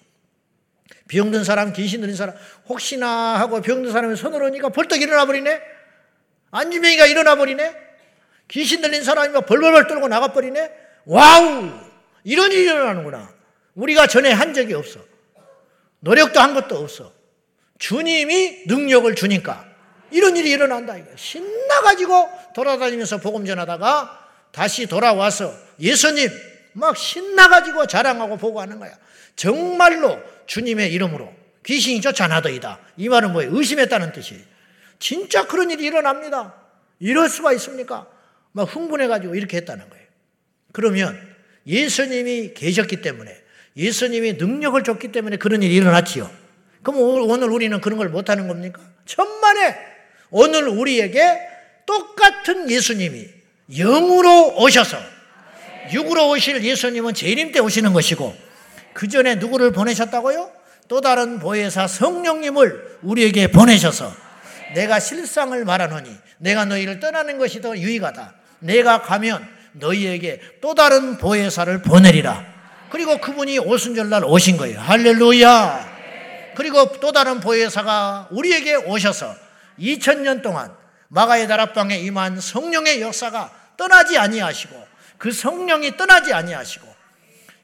병든 1.07 1.43
사람, 1.43 1.74
귀신 1.74 2.01
들린 2.01 2.15
사람, 2.15 2.36
혹시나 2.67 3.39
하고 3.39 3.62
병든 3.62 3.91
사람이 3.91 4.15
손을 4.15 4.43
얹으니까 4.43 4.69
벌떡 4.69 5.01
일어나 5.01 5.25
버리네? 5.25 5.62
앉은뱅이가 6.51 7.05
일어나 7.05 7.36
버리네? 7.36 7.75
귀신 8.47 8.81
들린 8.81 9.03
사람이 9.03 9.33
벌벌벌 9.45 9.88
떨고 9.88 10.07
나가 10.07 10.29
버리네? 10.29 10.71
Wow! 11.05 11.69
이런 12.24 12.51
일이 12.51 12.63
일어나는구나. 12.63 13.33
우리가 13.75 14.07
전에 14.07 14.31
한 14.31 14.53
적이 14.53 14.74
없어. 14.74 15.00
노력도 16.00 16.39
한 16.39 16.53
것도 16.53 16.77
없어. 16.77 17.13
주님이 17.79 18.63
능력을 18.67 19.13
주니까 19.15 19.66
이런 20.11 20.35
일이 20.37 20.51
일어난다. 20.51 20.95
신나가지고 21.15 22.29
돌아다니면서 22.55 23.17
복음 23.17 23.45
전하다가 23.45 24.27
다시 24.51 24.87
돌아와서 24.87 25.53
예수님 25.79 26.29
막 26.73 26.95
신나가지고 26.95 27.87
자랑하고 27.87 28.37
보고하는 28.37 28.79
거야. 28.79 28.91
정말로 29.35 30.19
주님의 30.45 30.91
이름으로 30.93 31.33
귀신이 31.65 32.01
쫓아나더이다. 32.01 32.79
이 32.97 33.09
말은 33.09 33.33
뭐예요? 33.33 33.55
의심했다는 33.55 34.13
뜻이에요. 34.13 34.41
진짜 34.99 35.45
그런 35.45 35.69
일이 35.69 35.83
일어납니다. 35.83 36.55
이럴 36.99 37.29
수가 37.29 37.53
있습니까? 37.53 38.07
막 38.51 38.63
흥분해가지고 38.73 39.35
이렇게 39.35 39.57
했다는 39.57 39.89
거예요. 39.89 40.05
그러면 40.71 41.35
예수님이 41.67 42.53
계셨기 42.53 43.01
때문에 43.01 43.35
예수님이 43.75 44.33
능력을 44.33 44.81
줬기 44.83 45.11
때문에 45.11 45.37
그런 45.37 45.61
일이 45.61 45.75
일어났지요. 45.75 46.29
그럼 46.81 47.01
오늘 47.01 47.49
우리는 47.49 47.79
그런 47.81 47.97
걸 47.97 48.09
못하는 48.09 48.47
겁니까? 48.47 48.81
천만에 49.05 49.75
오늘 50.29 50.67
우리에게 50.67 51.39
똑같은 51.86 52.69
예수님이 52.69 53.27
영으로 53.77 54.55
오셔서 54.57 54.98
육으로 55.91 56.29
오실 56.29 56.63
예수님은 56.63 57.13
재림 57.13 57.51
때 57.51 57.60
오시는 57.60 57.93
것이고 57.93 58.36
그 58.93 59.07
전에 59.07 59.36
누구를 59.36 59.72
보내셨다고요? 59.72 60.51
또 60.88 61.01
다른 61.01 61.39
보혜사 61.39 61.88
성령님을 61.88 63.00
우리에게 63.03 63.48
보내셔서 63.48 64.13
내가 64.74 65.00
실상을 65.00 65.63
말하노니 65.63 66.10
내가 66.39 66.65
너희를 66.65 67.00
떠나는 67.00 67.38
것이 67.38 67.62
더 67.62 67.77
유익하다. 67.77 68.34
내가 68.60 69.01
가면 69.01 69.48
너희에게 69.74 70.41
또 70.62 70.74
다른 70.75 71.17
보혜사를 71.17 71.81
보내리라. 71.81 72.46
그리고 72.89 73.17
그분이 73.19 73.60
오순절날 73.60 74.24
오신 74.25 74.57
거예요. 74.57 74.79
할렐루야. 74.79 75.98
그리고 76.55 76.91
또 77.00 77.12
다른 77.12 77.39
보혜사가 77.39 78.29
우리에게 78.31 78.75
오셔서 78.75 79.36
2000년 79.79 80.41
동안 80.41 80.75
마가의 81.10 81.48
다락방에 81.48 81.98
임한 82.00 82.39
성령의 82.39 83.01
역사가 83.01 83.74
떠나지 83.77 84.17
아니하시고 84.17 84.88
그 85.17 85.31
성령이 85.31 85.98
떠나지 85.98 86.34
아니하시고 86.34 86.88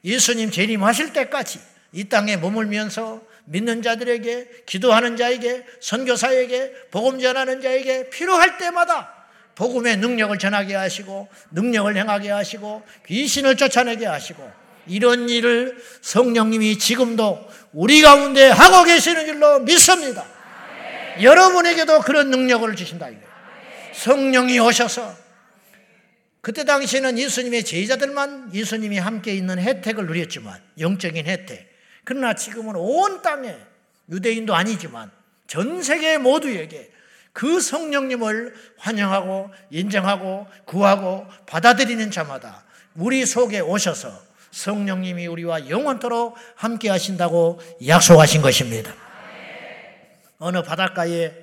예수님 0.04 0.52
재림하실 0.52 1.14
때까지 1.14 1.60
이 1.92 2.06
땅에 2.06 2.38
머물면서 2.38 3.22
믿는 3.46 3.82
자들에게 3.82 4.64
기도하는 4.66 5.18
자에게 5.18 5.66
선교사에게 5.82 6.88
복음 6.92 7.20
전하는 7.20 7.62
자에게 7.62 8.10
필요할 8.10 8.58
때마다 8.58 9.14
복음의 9.56 9.98
능력을 9.98 10.38
전하게 10.40 10.76
하시고 10.76 11.28
능력을 11.52 11.96
행하게 11.96 12.32
하시고 12.32 12.84
귀신을 13.06 13.58
쫓아내게 13.58 14.06
하시고 14.06 14.50
이런 14.88 15.30
일을 15.30 15.78
성령님이 16.02 16.78
지금도 16.80 17.48
우리 17.72 18.02
가운데 18.02 18.50
하고 18.50 18.84
계시는 18.84 19.26
줄로 19.26 19.60
믿습니다. 19.60 20.26
여러분에게도 21.22 22.02
그런 22.02 22.30
능력을 22.30 22.76
주신다 22.76 23.10
이거예요. 23.10 23.28
성령이 23.94 24.60
오셔서 24.60 25.16
그때 26.42 26.66
당시에는 26.66 27.18
예수님의 27.18 27.64
제자들만 27.64 28.54
예수님이 28.54 28.98
함께 28.98 29.34
있는 29.34 29.60
혜택을 29.60 30.06
누렸지만 30.08 30.62
영적인 30.80 31.26
혜택. 31.26 31.72
그러나 32.04 32.34
지금은 32.34 32.76
온 32.76 33.22
땅에 33.22 33.56
유대인도 34.10 34.54
아니지만 34.54 35.10
전 35.48 35.82
세계 35.82 36.18
모두에게 36.18 36.92
그 37.32 37.62
성령님을 37.62 38.54
환영하고 38.78 39.52
인정하고 39.72 40.48
구하고 40.66 41.28
받아들이는 41.46 42.12
자마다 42.12 42.64
우리 42.96 43.26
속에 43.26 43.60
오셔서 43.60 44.12
성령님이 44.52 45.28
우리와 45.28 45.70
영원토록 45.70 46.36
함께 46.56 46.90
하신다고 46.90 47.60
약속하신 47.88 48.42
것입니다. 48.42 49.03
어느 50.44 50.62
바닷가에 50.62 51.34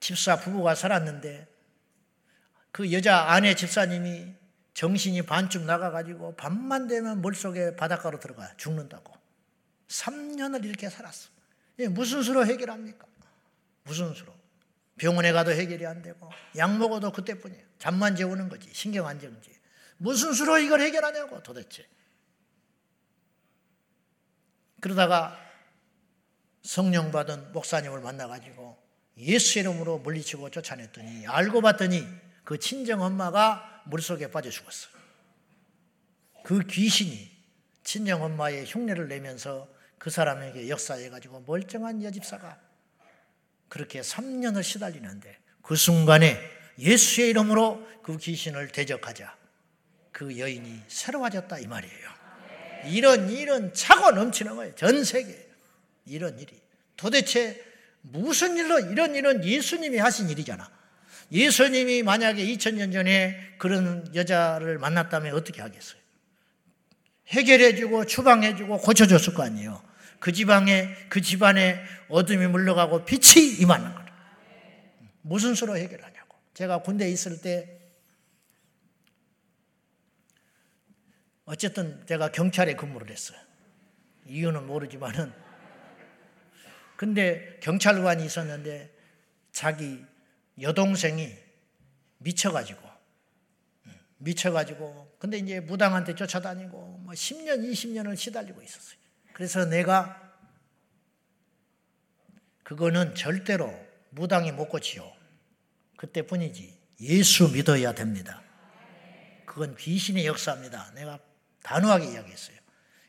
집사 0.00 0.40
부부가 0.40 0.74
살았는데 0.74 1.46
그 2.72 2.92
여자 2.92 3.30
아내 3.30 3.54
집사님이 3.54 4.34
정신이 4.74 5.22
반쯤 5.22 5.64
나가가지고 5.64 6.34
밤만 6.34 6.88
되면 6.88 7.22
물속에 7.22 7.76
바닷가로 7.76 8.18
들어가 8.18 8.52
죽는다고. 8.56 9.14
3년을 9.86 10.64
이렇게 10.64 10.90
살았어. 10.90 11.30
무슨 11.90 12.24
수로 12.24 12.44
해결합니까? 12.44 13.06
무슨 13.84 14.12
수로? 14.12 14.34
병원에 14.98 15.30
가도 15.30 15.52
해결이 15.52 15.86
안 15.86 16.02
되고, 16.02 16.28
약 16.56 16.76
먹어도 16.76 17.12
그때뿐이에요. 17.12 17.64
잠만 17.78 18.16
재우는 18.16 18.48
거지. 18.48 18.68
신경 18.72 19.06
안정지. 19.06 19.52
무슨 19.98 20.32
수로 20.32 20.58
이걸 20.58 20.80
해결하냐고 20.80 21.40
도대체. 21.44 21.86
그러다가 24.80 25.45
성령 26.66 27.12
받은 27.12 27.52
목사님을 27.52 28.00
만나가지고 28.00 28.76
예수 29.18 29.60
이름으로 29.60 29.98
물리치고 29.98 30.50
쫓아냈더니 30.50 31.26
알고 31.28 31.60
봤더니 31.60 32.04
그 32.42 32.58
친정 32.58 33.02
엄마가 33.02 33.84
물속에 33.86 34.32
빠져 34.32 34.50
죽었어요. 34.50 34.92
그 36.42 36.66
귀신이 36.66 37.30
친정 37.84 38.24
엄마의 38.24 38.66
흉내를 38.66 39.06
내면서 39.06 39.68
그 39.96 40.10
사람에게 40.10 40.68
역사해가지고 40.68 41.44
멀쩡한 41.46 42.02
여집사가 42.02 42.60
그렇게 43.68 44.00
3년을 44.00 44.64
시달리는데 44.64 45.38
그 45.62 45.76
순간에 45.76 46.40
예수의 46.80 47.30
이름으로 47.30 47.86
그 48.02 48.16
귀신을 48.18 48.68
대적하자 48.72 49.36
그 50.10 50.36
여인이 50.36 50.82
새로워졌다 50.88 51.58
이 51.60 51.66
말이에요. 51.68 52.10
이런 52.86 53.30
일은 53.30 53.72
차고 53.72 54.10
넘치는 54.10 54.56
거예요. 54.56 54.74
전 54.74 55.04
세계 55.04 55.45
이런 56.06 56.38
일이 56.38 56.60
도대체 56.96 57.62
무슨 58.00 58.56
일로 58.56 58.78
이런 58.78 59.14
일은 59.14 59.44
예수님이 59.44 59.98
하신 59.98 60.30
일이잖아. 60.30 60.70
예수님이 61.32 62.02
만약에 62.02 62.44
2000년 62.44 62.92
전에 62.92 63.54
그런 63.58 64.08
여자를 64.14 64.78
만났다면 64.78 65.34
어떻게 65.34 65.60
하겠어요? 65.60 66.00
해결해주고 67.28 68.06
추방해주고 68.06 68.78
고쳐줬을 68.78 69.34
거 69.34 69.42
아니에요. 69.42 69.82
그 70.20 70.32
지방에, 70.32 70.94
그 71.08 71.20
집안에 71.20 71.82
어둠이 72.08 72.46
물러가고 72.46 73.04
빛이 73.04 73.56
임하는 73.60 73.92
거라. 73.92 74.06
무슨 75.22 75.54
수로 75.54 75.76
해결하냐고. 75.76 76.36
제가 76.54 76.82
군대에 76.82 77.10
있을 77.10 77.40
때 77.40 77.80
어쨌든 81.44 82.04
제가 82.06 82.30
경찰에 82.30 82.74
근무를 82.74 83.10
했어요. 83.10 83.38
이유는 84.26 84.66
모르지만은. 84.66 85.45
근데 86.96 87.58
경찰관이 87.60 88.24
있었는데 88.24 88.90
자기 89.52 90.04
여동생이 90.60 91.34
미쳐가지고, 92.18 92.80
미쳐가지고, 94.18 95.16
근데 95.18 95.38
이제 95.38 95.60
무당한테 95.60 96.14
쫓아다니고, 96.14 97.00
뭐 97.04 97.14
10년, 97.14 97.70
20년을 97.70 98.16
시달리고 98.16 98.62
있었어요. 98.62 98.98
그래서 99.32 99.66
내가 99.66 100.22
그거는 102.62 103.14
절대로 103.14 103.72
무당이 104.10 104.50
못 104.52 104.68
고치요. 104.68 105.12
그때뿐이지. 105.98 106.76
예수 107.02 107.52
믿어야 107.52 107.94
됩니다. 107.94 108.42
그건 109.44 109.76
귀신의 109.76 110.26
역사입니다. 110.26 110.92
내가 110.94 111.18
단호하게 111.62 112.12
이야기했어요. 112.12 112.56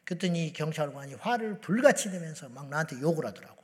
그랬더니 0.04 0.54
경찰관이 0.54 1.16
화를 1.16 1.60
불같이 1.60 2.10
내면서 2.10 2.50
막 2.50 2.70
나한테 2.70 3.00
욕을 3.02 3.26
하더라고. 3.26 3.57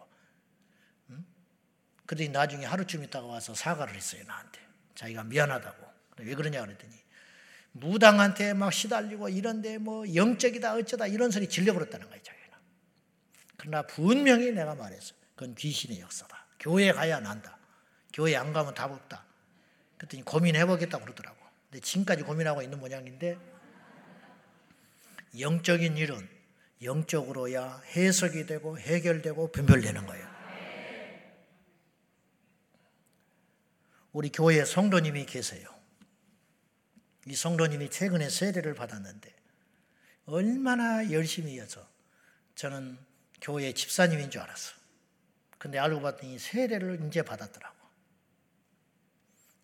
그랬더니 2.06 2.30
나중에 2.30 2.66
하루쯤 2.66 3.04
있다가 3.04 3.28
와서 3.28 3.54
사과를 3.54 3.96
했어요, 3.96 4.24
나한테. 4.28 4.60
자기가 4.96 5.24
미안하다고. 5.24 5.94
왜 6.20 6.36
그러냐 6.36 6.62
그랬더니 6.62 6.94
무당한테 7.72 8.54
막 8.54 8.72
시달리고 8.72 9.30
이런데 9.30 9.78
뭐 9.78 10.06
영적이다 10.14 10.76
어쩌다 10.76 11.08
이런 11.08 11.32
소리 11.32 11.48
질려버렸다는 11.48 12.08
거예요, 12.08 12.22
자기는. 12.22 12.48
그러나 13.58 13.82
분명히 13.84 14.52
내가 14.52 14.76
말했어. 14.76 15.16
그건 15.36 15.56
귀신의 15.56 16.00
역사다. 16.02 16.46
교회 16.60 16.92
가야 16.92 17.20
난다. 17.20 17.58
교회 18.14 18.36
안 18.36 18.54
가면 18.54 18.74
답 18.76 18.92
없다. 18.92 19.26
그랬더니 19.98 20.24
고민해보겠다고 20.24 21.04
그러더라고. 21.04 21.38
근데 21.70 21.82
지금까지 21.82 22.24
고민하고 22.24 22.62
있는 22.62 22.80
모양인데 22.80 23.38
영적인 25.40 25.98
일은 25.98 26.30
영적으로야 26.84 27.82
해석이 27.96 28.46
되고 28.46 28.78
해결되고 28.78 29.52
분별되는 29.52 30.06
거예요. 30.06 30.33
우리 34.14 34.30
교회 34.30 34.64
성도님이 34.64 35.26
계세요. 35.26 35.68
이 37.26 37.36
성도님이 37.36 37.90
최근에 37.90 38.30
세례를 38.30 38.76
받았는데 38.76 39.34
얼마나 40.26 41.12
열심히 41.12 41.60
해서 41.60 41.86
저는 42.56 42.98
교회 43.42 43.74
집사님인 43.74 44.30
줄 44.30 44.42
알았어. 44.42 44.76
근데 45.58 45.80
알고 45.80 46.02
봤더니 46.02 46.38
세례를 46.38 47.06
이제 47.08 47.24
받았더라고. 47.24 47.76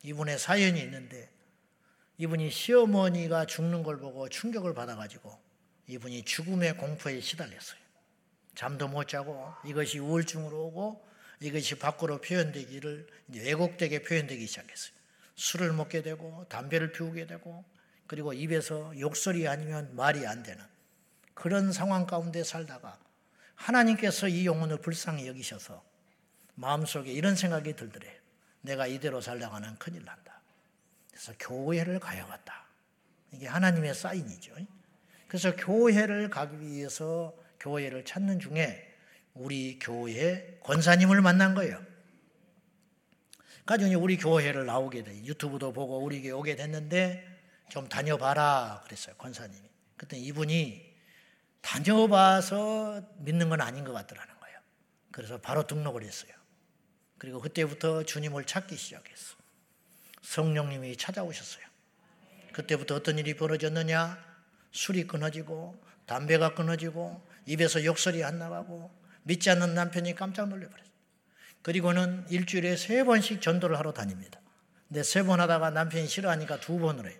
이분의 0.03 0.39
사연이 0.39 0.81
있는데 0.81 1.29
이분이 2.17 2.49
시어머니가 2.49 3.45
죽는 3.45 3.83
걸 3.83 3.97
보고 3.97 4.27
충격을 4.29 4.73
받아가지고 4.73 5.39
이분이 5.87 6.23
죽음의 6.23 6.77
공포에 6.77 7.21
시달렸어요. 7.21 7.79
잠도 8.55 8.87
못 8.87 9.07
자고 9.07 9.53
이것이 9.63 9.99
우울증으로 9.99 10.65
오고 10.67 11.08
이것이 11.41 11.75
밖으로 11.75 12.19
표현되기를 12.21 13.07
왜곡되게 13.33 14.01
표현되기 14.03 14.45
시작했어요. 14.45 14.93
술을 15.35 15.71
먹게 15.73 16.01
되고 16.01 16.45
담배를 16.49 16.91
피우게 16.91 17.27
되고 17.27 17.63
그리고 18.07 18.33
입에서 18.33 18.97
욕설이 18.99 19.47
아니면 19.47 19.95
말이 19.95 20.25
안 20.27 20.43
되는 20.43 20.63
그런 21.33 21.71
상황 21.71 22.05
가운데 22.05 22.43
살다가 22.43 22.99
하나님께서 23.55 24.27
이 24.27 24.45
영혼을 24.45 24.77
불쌍히 24.77 25.27
여기셔서 25.27 25.83
마음속에 26.55 27.11
이런 27.11 27.35
생각이 27.35 27.75
들더래. 27.75 28.19
내가 28.61 28.87
이대로 28.87 29.21
살다가는 29.21 29.77
큰일 29.77 30.03
난다. 30.03 30.41
그래서 31.09 31.33
교회를 31.39 31.99
가야겠다. 31.99 32.65
이게 33.31 33.47
하나님의 33.47 33.93
사인이죠. 33.93 34.55
그래서 35.27 35.55
교회를 35.55 36.29
가기 36.29 36.59
위해서 36.59 37.33
교회를 37.59 38.03
찾는 38.03 38.39
중에 38.39 38.88
우리 39.39 39.79
교회 39.79 40.59
권사님을 40.63 41.21
만난 41.21 41.55
거예요. 41.55 41.81
가정이 43.65 43.95
우리 43.95 44.17
교회를 44.17 44.65
나오게 44.65 45.03
돼. 45.03 45.15
유튜브도 45.23 45.71
보고 45.71 45.99
우리 45.99 46.21
교회 46.21 46.31
오게 46.31 46.55
됐는데 46.57 47.25
좀 47.69 47.87
다녀봐라 47.87 48.81
그랬어요. 48.83 49.15
권사님이. 49.15 49.69
그때 49.95 50.17
이분이 50.17 50.93
다녀봐서 51.61 53.01
믿는 53.19 53.47
건 53.47 53.61
아닌 53.61 53.85
것 53.85 53.93
같더라는 53.93 54.39
거예요. 54.39 54.59
그래서 55.11 55.39
바로 55.39 55.65
등록을 55.65 56.03
했어요. 56.03 56.33
그리고 57.17 57.39
그때부터 57.39 58.03
주님을 58.03 58.45
찾기 58.45 58.75
시작했어. 58.75 59.37
성령님이 60.21 60.97
찾아오셨어요. 60.97 61.65
그때부터 62.51 62.95
어떤 62.95 63.17
일이 63.17 63.35
벌어졌느냐? 63.35 64.17
술이 64.71 65.07
끊어지고 65.07 65.81
담배가 66.07 66.55
끊어지고 66.55 67.25
입에서 67.45 67.85
욕설이 67.85 68.23
안 68.23 68.37
나가고 68.37 68.98
믿지 69.23 69.49
않는 69.49 69.73
남편이 69.73 70.15
깜짝 70.15 70.49
놀래버렸어요. 70.49 70.89
그리고는 71.61 72.25
일주일에 72.29 72.75
세 72.77 73.03
번씩 73.03 73.41
전도를 73.41 73.77
하러 73.77 73.91
다닙니다. 73.93 74.39
근데 74.87 75.03
세 75.03 75.23
번 75.23 75.39
하다가 75.39 75.69
남편이 75.71 76.07
싫어하니까 76.07 76.59
두 76.59 76.79
번을 76.79 77.09
해요. 77.09 77.19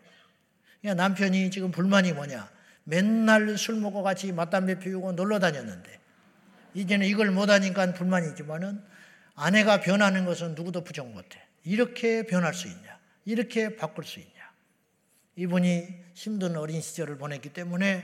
그러니까 0.81 1.03
남편이 1.03 1.51
지금 1.51 1.71
불만이 1.71 2.13
뭐냐? 2.13 2.49
맨날 2.85 3.57
술 3.57 3.75
먹고 3.75 4.01
같이 4.01 4.31
맞담배 4.31 4.79
피우고 4.79 5.11
놀러 5.11 5.39
다녔는데 5.39 5.99
이제는 6.73 7.05
이걸 7.05 7.29
못하니까 7.31 7.93
불만이지만은 7.93 8.81
아내가 9.35 9.81
변하는 9.81 10.25
것은 10.25 10.55
누구도 10.55 10.83
부정 10.83 11.13
못해. 11.13 11.41
이렇게 11.63 12.25
변할 12.25 12.53
수 12.53 12.67
있냐? 12.67 12.97
이렇게 13.25 13.75
바꿀 13.75 14.05
수 14.05 14.19
있냐? 14.19 14.29
이분이 15.35 15.87
힘든 16.15 16.57
어린 16.57 16.81
시절을 16.81 17.17
보냈기 17.17 17.49
때문에 17.53 18.03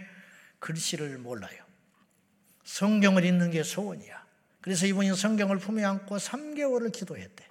글씨를 0.60 1.18
몰라요. 1.18 1.65
성경을 2.66 3.24
읽는 3.24 3.52
게 3.52 3.64
소원이야. 3.64 4.26
그래서 4.60 4.86
이분이 4.88 5.16
성경을 5.16 5.60
품에 5.60 5.84
안고 5.84 6.18
3개월을 6.18 6.92
기도했대. 6.92 7.46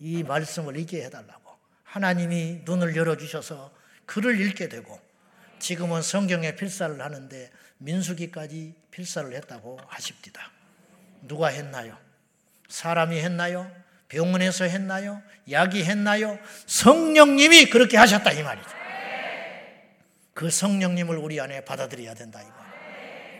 이 0.00 0.22
말씀을 0.22 0.76
읽게 0.76 1.04
해달라고. 1.04 1.52
하나님이 1.84 2.62
눈을 2.64 2.96
열어주셔서 2.96 3.72
글을 4.06 4.40
읽게 4.40 4.68
되고 4.68 5.00
지금은 5.60 6.02
성경에 6.02 6.56
필사를 6.56 7.00
하는데 7.00 7.50
민수기까지 7.78 8.74
필사를 8.90 9.32
했다고 9.32 9.78
하십니다. 9.86 10.50
누가 11.22 11.48
했나요? 11.48 11.96
사람이 12.68 13.18
했나요? 13.20 13.70
병원에서 14.08 14.64
했나요? 14.64 15.22
약이 15.50 15.84
했나요? 15.84 16.38
성령님이 16.66 17.70
그렇게 17.70 17.96
하셨다 17.96 18.32
이 18.32 18.42
말이죠. 18.42 18.68
그 20.32 20.50
성령님을 20.50 21.16
우리 21.16 21.40
안에 21.40 21.64
받아들여야 21.64 22.14
된다 22.14 22.42
이 22.42 22.46
말. 22.46 22.63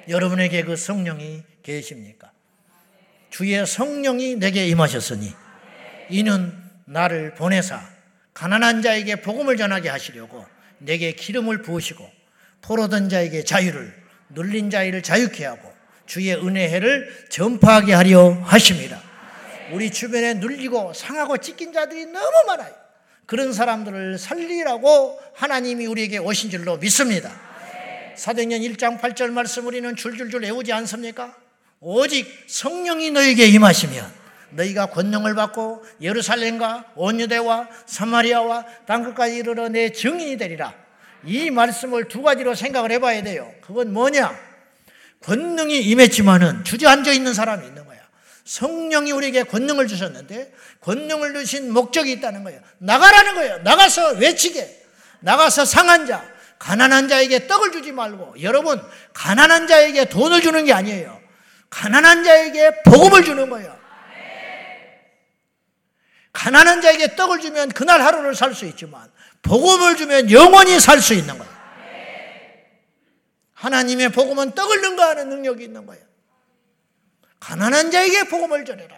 여러분에게 0.08 0.62
그 0.64 0.76
성령이 0.76 1.42
계십니까? 1.62 2.30
주의 3.30 3.66
성령이 3.66 4.36
내게 4.36 4.66
임하셨으니 4.68 5.32
이는 6.10 6.52
나를 6.84 7.34
보내사 7.34 7.80
가난한 8.32 8.82
자에게 8.82 9.22
복음을 9.22 9.56
전하게 9.56 9.88
하시려고 9.88 10.46
내게 10.78 11.12
기름을 11.12 11.62
부으시고 11.62 12.08
포로던 12.62 13.08
자에게 13.08 13.44
자유를 13.44 13.94
눌린 14.30 14.70
자를 14.70 15.02
자유케 15.02 15.44
하고 15.44 15.72
주의 16.06 16.34
은혜를 16.34 17.26
전파하게 17.30 17.94
하려 17.94 18.32
하십니다. 18.44 19.00
우리 19.72 19.90
주변에 19.90 20.34
눌리고 20.34 20.92
상하고 20.92 21.38
찢긴 21.38 21.72
자들이 21.72 22.06
너무 22.06 22.46
많아요. 22.46 22.72
그런 23.26 23.52
사람들을 23.52 24.18
살리라고 24.18 25.18
하나님이 25.34 25.86
우리에게 25.86 26.18
오신 26.18 26.50
줄로 26.50 26.76
믿습니다. 26.76 27.32
사도행전 28.16 28.60
1장 28.60 29.00
8절 29.00 29.30
말씀 29.30 29.66
우리는 29.66 29.94
줄줄줄 29.96 30.42
외우지 30.42 30.72
않습니까? 30.72 31.34
오직 31.80 32.26
성령이 32.46 33.10
너에게 33.10 33.46
임하시면 33.46 34.24
너희가 34.50 34.86
권능을 34.86 35.34
받고 35.34 35.84
예루살렘과 36.00 36.92
온 36.94 37.20
유대와 37.20 37.68
사마리아와 37.86 38.64
땅 38.86 39.02
끝까지 39.02 39.36
이르러 39.36 39.68
내 39.68 39.90
증인이 39.90 40.36
되리라. 40.36 40.74
이 41.24 41.50
말씀을 41.50 42.08
두 42.08 42.22
가지로 42.22 42.54
생각을 42.54 42.92
해봐야 42.92 43.22
돼요. 43.22 43.52
그건 43.62 43.92
뭐냐? 43.92 44.38
권능이 45.22 45.80
임했지만은 45.80 46.64
주저앉아 46.64 47.12
있는 47.12 47.34
사람이 47.34 47.66
있는 47.66 47.84
거야. 47.84 47.98
성령이 48.44 49.10
우리에게 49.12 49.44
권능을 49.44 49.88
주셨는데 49.88 50.52
권능을 50.80 51.32
주신 51.34 51.72
목적이 51.72 52.12
있다는 52.12 52.44
거예요. 52.44 52.60
나가라는 52.78 53.34
거예요. 53.34 53.58
나가서 53.58 54.12
외치게. 54.12 54.82
나가서 55.20 55.64
상한 55.64 56.06
자, 56.06 56.22
가난한 56.64 57.08
자에게 57.08 57.46
떡을 57.46 57.72
주지 57.72 57.92
말고 57.92 58.36
여러분 58.40 58.80
가난한 59.12 59.66
자에게 59.66 60.06
돈을 60.06 60.40
주는 60.40 60.64
게 60.64 60.72
아니에요. 60.72 61.20
가난한 61.68 62.24
자에게 62.24 62.82
복음을 62.84 63.22
주는 63.22 63.50
거예요. 63.50 63.78
가난한 66.32 66.80
자에게 66.80 67.16
떡을 67.16 67.40
주면 67.40 67.68
그날 67.68 68.00
하루를 68.00 68.34
살 68.34 68.54
수 68.54 68.64
있지만 68.64 69.12
복음을 69.42 69.94
주면 69.96 70.30
영원히 70.30 70.80
살 70.80 71.02
수 71.02 71.12
있는 71.12 71.36
거예요. 71.36 71.54
하나님의 73.52 74.08
복음은 74.12 74.52
떡을 74.52 74.80
능가하는 74.80 75.28
능력이 75.28 75.64
있는 75.64 75.84
거예요. 75.84 76.02
가난한 77.40 77.90
자에게 77.90 78.24
복음을 78.24 78.64
전해라. 78.64 78.96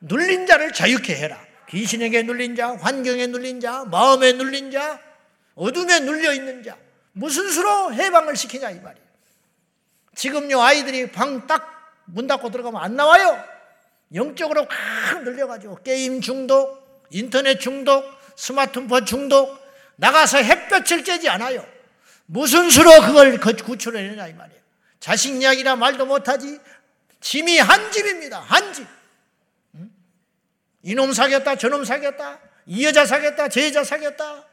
눌린 0.00 0.48
자를 0.48 0.72
자유케 0.72 1.14
해라. 1.14 1.40
귀신에게 1.68 2.24
눌린 2.24 2.56
자, 2.56 2.74
환경에 2.74 3.28
눌린 3.28 3.60
자, 3.60 3.84
마음에 3.84 4.32
눌린 4.32 4.72
자, 4.72 5.00
어둠에 5.54 6.00
눌려 6.00 6.32
있는 6.32 6.64
자. 6.64 6.76
무슨 7.18 7.50
수로 7.50 7.92
해방을 7.92 8.36
시키냐 8.36 8.70
이 8.70 8.80
말이에요. 8.80 9.08
지금요 10.14 10.60
아이들이 10.62 11.10
방 11.10 11.46
딱 11.46 11.78
문 12.10 12.26
닫고 12.26 12.50
들어가면 12.50 12.82
안 12.82 12.96
나와요. 12.96 13.42
영적으로 14.14 14.66
확 14.68 15.22
늘려가지고 15.22 15.82
게임 15.82 16.20
중독, 16.22 17.06
인터넷 17.10 17.60
중독, 17.60 18.02
스마트폰 18.34 19.04
중독 19.04 19.58
나가서 19.96 20.38
햇볕을 20.38 21.04
쬐지 21.04 21.28
않아요. 21.28 21.66
무슨 22.24 22.70
수로 22.70 22.90
그걸 23.02 23.38
구출해내냐 23.38 24.28
이 24.28 24.32
말이에요. 24.32 24.60
자식 25.00 25.34
이야기라 25.34 25.76
말도 25.76 26.06
못하지. 26.06 26.58
짐이 27.20 27.58
한 27.58 27.92
집입니다. 27.92 28.40
한 28.40 28.72
집. 28.72 28.86
이놈 30.82 31.12
사귀었다, 31.12 31.56
저놈 31.56 31.84
사귀었다, 31.84 32.38
이 32.66 32.84
여자 32.84 33.04
사귀었다, 33.04 33.48
저 33.48 33.60
여자 33.62 33.84
사귀었다. 33.84 34.47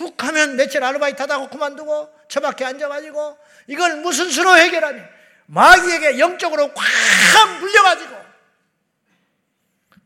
툭 0.00 0.24
하면 0.24 0.56
며칠 0.56 0.82
아르바이트 0.82 1.20
하다가 1.20 1.50
그만두고 1.50 2.10
저밖에 2.26 2.64
앉아가지고 2.64 3.36
이걸 3.66 3.96
무슨 3.96 4.30
수로 4.30 4.56
해결하니? 4.56 4.98
마귀에게 5.44 6.18
영적으로 6.18 6.72
꽉 6.72 7.58
물려가지고 7.60 8.16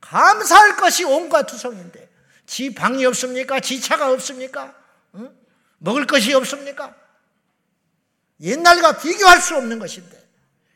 감사할 0.01 0.75
것이 0.75 1.05
온갖 1.05 1.47
투성인데 1.47 2.11
지 2.45 2.75
방이 2.75 3.07
없습니까? 3.07 3.61
지 3.61 3.81
차가 3.81 4.11
없습니까? 4.11 4.75
응? 5.15 5.33
먹을 5.79 6.09
것이 6.09 6.35
없습니까? 6.35 6.93
옛날과 8.41 8.99
비교할 8.99 9.41
수 9.41 9.55
없는 9.55 9.79
것인데 9.79 10.21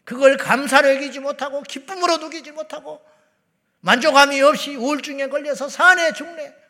그걸 0.04 0.36
감사로 0.36 0.94
여기지 0.94 1.18
못하고 1.18 1.64
기쁨으로 1.64 2.18
누기지 2.18 2.52
못하고 2.52 3.04
만족함이 3.80 4.40
없이 4.42 4.76
우울증에 4.76 5.28
걸려서 5.28 5.68
산에 5.68 6.12
죽네. 6.12 6.67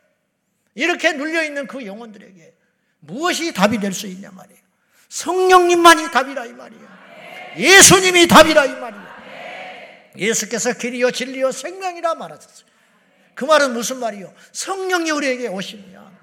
이렇게 0.79 1.12
눌려있는 1.12 1.67
그 1.67 1.85
영혼들에게 1.85 2.55
무엇이 3.01 3.53
답이 3.53 3.81
될 3.81 3.93
수 3.93 4.07
있냐 4.07 4.31
말이에요. 4.31 4.61
성령님만이 5.09 6.12
답이라 6.12 6.47
이 6.47 6.53
말이에요. 6.53 6.88
예수님이 7.57 8.29
답이라 8.29 8.64
이 8.64 8.73
말이에요. 8.75 9.09
예수께서 10.17 10.75
길이요 10.75 11.11
진리요 11.11 11.51
생명이라 11.51 12.14
말하셨어요. 12.14 12.69
그 13.35 13.45
말은 13.45 13.73
무슨 13.73 13.99
말이요? 13.99 14.33
성령이 14.53 15.11
우리에게 15.11 15.49
오시면 15.49 16.17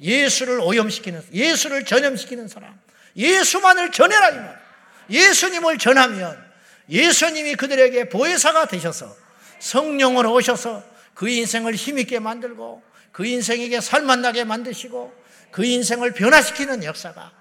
예수를 0.00 0.60
오염시키는 0.60 1.22
예수를 1.32 1.84
전염시키는 1.84 2.48
사람 2.48 2.78
예수만을 3.16 3.90
전해라 3.90 4.30
이 4.30 4.36
말. 4.36 4.64
예수님을 5.10 5.76
전하면 5.76 6.42
예수님이 6.88 7.54
그들에게 7.56 8.08
보혜사가 8.08 8.64
되셔서 8.66 9.14
성령으로 9.58 10.32
오셔서 10.32 10.82
그 11.12 11.28
인생을 11.28 11.74
힘있게 11.74 12.18
만들고 12.18 12.82
그 13.14 13.24
인생에게 13.24 13.80
살만나게 13.80 14.42
만드시고 14.42 15.14
그 15.52 15.64
인생을 15.64 16.14
변화시키는 16.14 16.82
역사가 16.82 17.32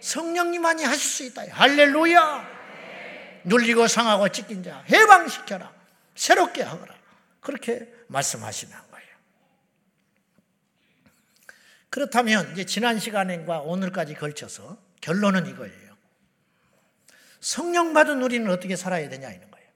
성령님만이 0.00 0.82
하실 0.82 1.10
수 1.10 1.24
있다. 1.24 1.42
할렐루야! 1.50 2.48
눌리고 3.44 3.86
상하고 3.86 4.30
찢긴 4.30 4.62
자 4.62 4.82
해방시켜라. 4.90 5.74
새롭게 6.14 6.62
하거라. 6.62 6.94
그렇게 7.40 7.86
말씀하시는 8.06 8.74
거예요. 8.74 9.08
그렇다면 11.90 12.52
이제 12.52 12.64
지난 12.64 12.98
시간과 12.98 13.60
오늘까지 13.60 14.14
걸쳐서 14.14 14.78
결론은 15.02 15.46
이거예요. 15.48 15.96
성령 17.40 17.92
받은 17.92 18.22
우리는 18.22 18.50
어떻게 18.50 18.74
살아야 18.74 19.10
되냐 19.10 19.30
이는 19.30 19.50
거예요. 19.50 19.68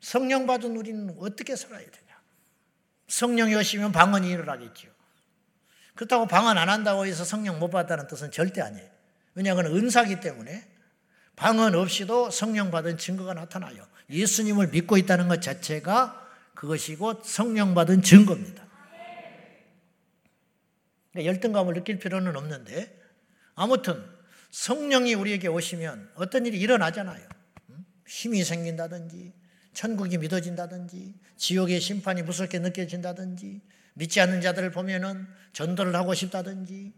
성령 0.00 0.46
받은 0.46 0.74
우리는 0.74 1.14
어떻게 1.18 1.54
살아야 1.54 1.84
되냐? 1.84 2.03
성령이 3.08 3.54
오시면 3.54 3.92
방언이 3.92 4.28
일어나겠지요. 4.30 4.90
그렇다고 5.94 6.26
방언 6.26 6.58
안 6.58 6.68
한다고 6.68 7.06
해서 7.06 7.24
성령 7.24 7.58
못 7.58 7.70
받다는 7.70 8.06
뜻은 8.06 8.30
절대 8.30 8.60
아니에요. 8.60 8.88
왜냐하면 9.34 9.66
은사기 9.66 10.20
때문에 10.20 10.66
방언 11.36 11.74
없이도 11.74 12.30
성령 12.30 12.70
받은 12.70 12.98
증거가 12.98 13.34
나타나요. 13.34 13.86
예수님을 14.10 14.68
믿고 14.68 14.96
있다는 14.96 15.28
것 15.28 15.42
자체가 15.42 16.20
그것이 16.54 16.96
곧 16.96 17.22
성령 17.24 17.74
받은 17.74 18.02
증거입니다. 18.02 18.64
그러니까 21.12 21.32
열등감을 21.32 21.74
느낄 21.74 21.98
필요는 21.98 22.36
없는데 22.36 23.00
아무튼 23.54 24.04
성령이 24.50 25.14
우리에게 25.14 25.48
오시면 25.48 26.12
어떤 26.14 26.46
일이 26.46 26.58
일어나잖아요. 26.58 27.28
힘이 28.06 28.44
생긴다든지 28.44 29.32
천국이 29.74 30.18
믿어진다든지 30.18 31.14
지옥의 31.36 31.80
심판이 31.80 32.22
무섭게 32.22 32.60
느껴진다든지 32.60 33.60
믿지 33.94 34.20
않는 34.20 34.40
자들을 34.40 34.70
보면은 34.70 35.26
전도를 35.52 35.94
하고 35.94 36.14
싶다든지 36.14 36.92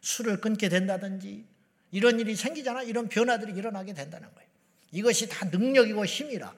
술을 0.00 0.40
끊게 0.40 0.68
된다든지 0.68 1.46
이런 1.92 2.18
일이 2.18 2.34
생기잖아. 2.34 2.82
이런 2.82 3.08
변화들이 3.08 3.52
일어나게 3.52 3.94
된다는 3.94 4.28
거예요. 4.34 4.48
이것이 4.90 5.28
다 5.28 5.46
능력이고 5.46 6.04
힘이라 6.04 6.52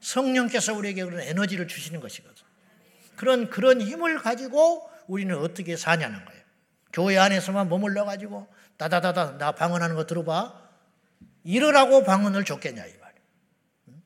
성령께서 0.00 0.74
우리에게 0.74 1.04
그런 1.04 1.20
에너지를 1.20 1.68
주시는 1.68 2.00
것이거든. 2.00 2.42
그런 3.16 3.50
그런 3.50 3.80
힘을 3.80 4.18
가지고 4.18 4.88
우리는 5.06 5.36
어떻게 5.36 5.76
사냐는 5.76 6.24
거예요. 6.24 6.42
교회 6.92 7.18
안에서만 7.18 7.68
머물러 7.68 8.04
가지고 8.04 8.48
다다다다 8.76 9.38
나 9.38 9.52
방언하는 9.52 9.94
거 9.96 10.06
들어봐. 10.06 10.68
이러라고 11.44 12.04
방언을 12.04 12.44
줬겠냐 12.44 12.84
이 12.84 12.92
말이야. 12.96 13.22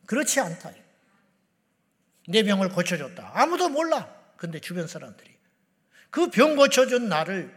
그렇지 0.07 0.41
않다. 0.41 0.73
내 2.29 2.43
병을 2.43 2.69
고쳐줬다. 2.71 3.33
아무도 3.35 3.69
몰라. 3.69 4.09
근데 4.37 4.59
주변 4.61 4.87
사람들이 4.87 5.31
그 6.11 6.29
병 6.29 6.57
고쳐준 6.57 7.09
나를 7.09 7.53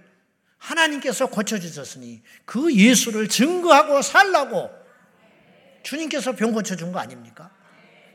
하나님께서 0.58 1.28
고쳐주셨으니 1.28 2.22
그 2.46 2.74
예수를 2.74 3.28
증거하고 3.28 4.02
살라고 4.02 4.72
주님께서 5.84 6.32
병 6.34 6.52
고쳐준 6.54 6.92
거 6.92 7.00
아닙니까? 7.00 7.52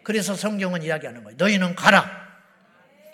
그래서 0.03 0.35
성경은 0.35 0.83
이야기하는 0.83 1.23
거예요. 1.25 1.37
너희는 1.39 1.75
가라. 1.75 2.29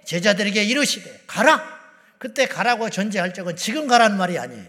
제자들에게 0.04 0.62
이르시되 0.64 1.24
가라. 1.26 1.76
그때 2.18 2.46
가라고 2.46 2.88
전제할 2.88 3.34
적은 3.34 3.56
지금 3.56 3.86
가라는 3.88 4.16
말이 4.16 4.38
아니에요. 4.38 4.64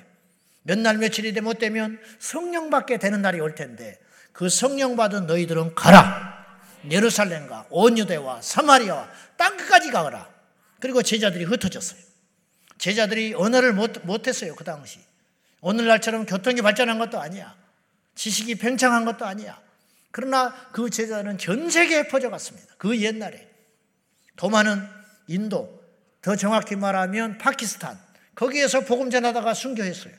몇 0.64 0.80
날 0.80 0.98
며칠이 0.98 1.32
못 1.40 1.60
되면 1.60 1.98
성령 2.20 2.70
받게 2.70 2.98
되는 2.98 3.22
날이 3.22 3.40
올 3.40 3.56
텐데 3.56 3.98
그 4.34 4.50
성령 4.50 4.98
받은 4.98 5.26
너희들은 5.28 5.76
가라. 5.76 6.37
예루살렘과 6.90 7.68
온 7.70 7.98
유대와 7.98 8.42
사마리아와 8.42 9.10
땅 9.38 9.58
끝까지 9.58 9.92
가거라. 9.92 10.30
그리고 10.80 11.02
제자들이 11.02 11.46
흩어졌어요. 11.46 12.00
제자들이 12.78 13.34
언어를 13.34 13.74
못, 13.74 14.06
못했어요, 14.06 14.56
그 14.56 14.64
당시. 14.64 15.00
오늘날처럼 15.62 16.26
교통이 16.26 16.62
발전한 16.62 17.00
것도 17.00 17.20
아니야. 17.20 17.56
지식이 18.16 18.56
팽창한 18.56 19.06
것도 19.06 19.26
아니야. 19.26 19.60
그러나 20.12 20.54
그 20.72 20.90
제자는 20.90 21.38
전 21.38 21.70
세계에 21.70 22.08
퍼져갔습니다. 22.08 22.76
그 22.78 23.00
옛날에. 23.00 23.48
도마는 24.36 24.88
인도, 25.28 25.84
더 26.22 26.36
정확히 26.36 26.76
말하면 26.76 27.38
파키스탄, 27.38 28.00
거기에서 28.36 28.82
복음 28.82 29.10
전하다가 29.10 29.54
순교했어요. 29.54 30.14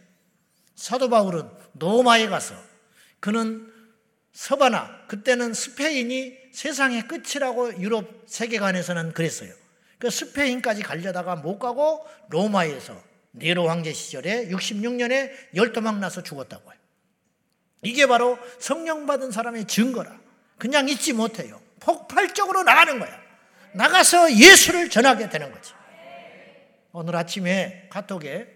사도 0.75 1.09
바울은 1.09 1.49
노마에 1.73 2.29
가서 2.29 2.55
그는 3.21 3.73
서바나, 4.39 5.07
그때는 5.09 5.53
스페인이 5.53 6.39
세상의 6.53 7.09
끝이라고 7.09 7.81
유럽 7.83 8.23
세계관에서는 8.29 9.13
그랬어요. 9.13 9.53
그 9.99 10.11
스페인까지 10.11 10.85
가려다가 10.85 11.35
못 11.35 11.59
가고 11.59 12.07
로마에서 12.29 13.03
네로 13.33 13.69
황제 13.69 13.93
시절에 13.93 14.47
66년에 14.47 15.33
열도망 15.57 15.99
나서 15.99 16.23
죽었다고 16.23 16.71
해요. 16.71 16.81
이게 17.83 18.07
바로 18.07 18.39
성령 18.61 19.07
받은 19.07 19.33
사람의 19.33 19.67
증거라. 19.67 20.21
그냥 20.57 20.89
잊지 20.89 21.15
못해요. 21.15 21.61
폭발적으로 21.81 22.63
나가는 22.63 22.97
거야. 22.97 23.21
나가서 23.73 24.37
예수를 24.37 24.89
전하게 24.89 25.31
되는 25.31 25.51
거지. 25.51 25.73
오늘 26.93 27.17
아침에 27.17 27.89
카톡에 27.91 28.47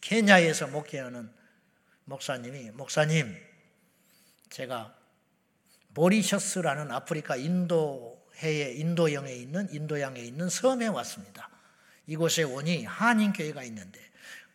케냐에서 0.00 0.68
목회하는 0.68 1.32
목사님이 2.04 2.70
목사님 2.70 3.47
제가 4.50 4.94
모리셔스라는 5.88 6.90
아프리카 6.90 7.36
인도 7.36 8.26
해에 8.36 8.72
인도양에 8.72 9.32
있는 9.32 9.68
인도양에 9.72 10.20
있는 10.20 10.48
섬에 10.48 10.86
왔습니다. 10.86 11.48
이곳에 12.06 12.42
오니 12.42 12.84
한인 12.84 13.32
교회가 13.32 13.64
있는데 13.64 14.00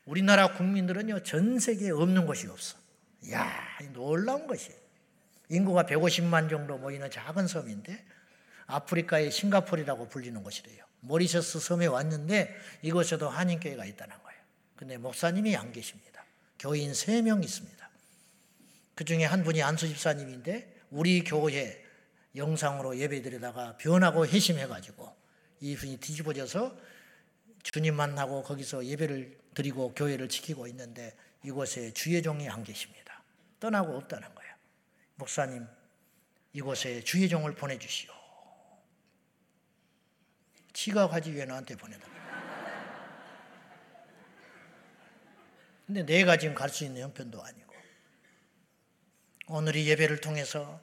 우리나라 0.06 0.54
국민들은요 0.54 1.24
전 1.24 1.60
세계에 1.60 1.92
없는 1.92 2.26
곳이 2.26 2.48
없어. 2.48 2.78
야 3.32 3.52
놀라운 3.94 4.48
것이 4.48 4.72
인구가 5.50 5.84
150만 5.84 6.50
정도 6.50 6.78
모이는 6.78 7.12
작은 7.12 7.48
섬인데 7.48 8.06
아프리카의 8.66 9.32
싱가폴이라고 9.32 10.08
불리는 10.10 10.42
곳이래요. 10.42 10.84
모리셔스 11.02 11.60
섬에 11.60 11.86
왔는데 11.86 12.56
이곳에도 12.82 13.30
한인 13.30 13.60
교회가 13.60 13.86
있다는 13.86 14.16
거예요. 14.24 14.42
근데 14.76 14.98
목사님이 14.98 15.56
안 15.56 15.72
계십니다. 15.72 16.24
교인 16.58 16.92
3명 16.92 17.44
있습니다. 17.44 17.83
그 18.96 19.04
중에 19.06 19.26
한 19.26 19.44
분이 19.44 19.62
안수 19.62 19.88
집사님인데 19.88 20.82
우리 20.92 21.24
교회 21.24 21.84
영상으로 22.36 22.98
예배드리다가 22.98 23.78
변하고 23.78 24.28
회심해가지고 24.28 25.16
이분이 25.62 25.98
뒤집어져서 25.98 26.78
주님 27.64 27.96
만나고 27.96 28.44
거기서 28.44 28.86
예배를 28.86 29.38
드리고 29.54 29.94
교회를 29.94 30.30
지키고 30.30 30.68
있는데 30.68 31.16
이곳에 31.44 31.92
주의 31.94 32.22
종이 32.22 32.50
안 32.50 32.64
계십니다. 32.64 33.24
떠나고 33.60 33.96
없다는 33.96 34.34
거예요. 34.36 34.54
목사님, 35.16 35.66
이곳에 36.54 37.02
주의 37.04 37.30
종을 37.30 37.56
보내주시오. 37.56 38.12
지가 40.74 41.08
가지 41.08 41.32
왜 41.32 41.46
나한테 41.46 41.76
보내다. 41.76 42.08
근데 45.86 46.04
내가 46.04 46.38
지금 46.38 46.56
갈 46.56 46.70
수 46.70 46.84
있는 46.84 47.02
형편도 47.04 47.42
아니고 47.42 47.73
오늘 49.56 49.76
이 49.76 49.88
예배를 49.88 50.20
통해서 50.20 50.82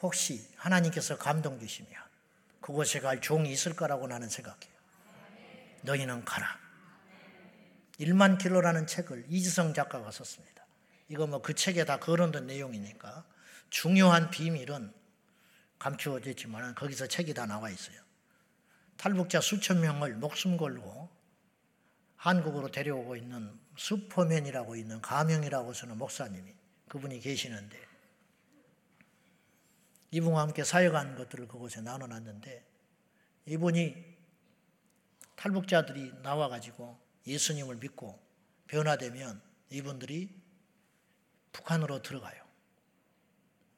혹시 0.00 0.48
하나님께서 0.56 1.18
감동 1.18 1.60
주시면 1.60 1.92
그곳에 2.62 2.98
갈 2.98 3.20
종이 3.20 3.52
있을 3.52 3.76
거라고 3.76 4.06
나는 4.06 4.30
생각해요. 4.30 4.72
너희는 5.82 6.24
가라. 6.24 6.58
1만 8.00 8.38
킬로라는 8.38 8.86
책을 8.86 9.26
이지성 9.28 9.74
작가가 9.74 10.10
썼습니다. 10.10 10.64
이거 11.10 11.26
뭐 11.26 11.42
그 11.42 11.52
책에 11.52 11.84
다 11.84 11.98
거론된 11.98 12.46
내용이니까 12.46 13.26
중요한 13.68 14.30
비밀은 14.30 14.90
감추어졌지만 15.78 16.74
거기서 16.74 17.06
책이 17.06 17.34
다 17.34 17.44
나와 17.44 17.68
있어요. 17.68 18.00
탈북자 18.96 19.42
수천 19.42 19.82
명을 19.82 20.14
목숨 20.14 20.56
걸고 20.56 21.10
한국으로 22.16 22.70
데려오고 22.70 23.14
있는 23.16 23.60
슈퍼맨이라고 23.76 24.74
있는 24.74 25.02
가명이라고 25.02 25.74
쓰는 25.74 25.98
목사님이 25.98 26.61
그분이 26.92 27.20
계시는데 27.20 27.80
이분과 30.10 30.42
함께 30.42 30.62
사역한 30.62 31.16
것들을 31.16 31.48
그곳에 31.48 31.80
나눠놨는데 31.80 32.66
이분이 33.46 34.14
탈북자들이 35.34 36.12
나와가지고 36.22 37.00
예수님을 37.26 37.76
믿고 37.76 38.20
변화되면 38.66 39.40
이분들이 39.70 40.38
북한으로 41.52 42.02
들어가요. 42.02 42.44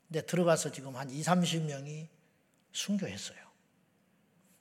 근데 0.08 0.26
들어가서 0.26 0.72
지금 0.72 0.96
한 0.96 1.08
2, 1.08 1.22
30명이 1.22 2.08
순교했어요. 2.72 3.38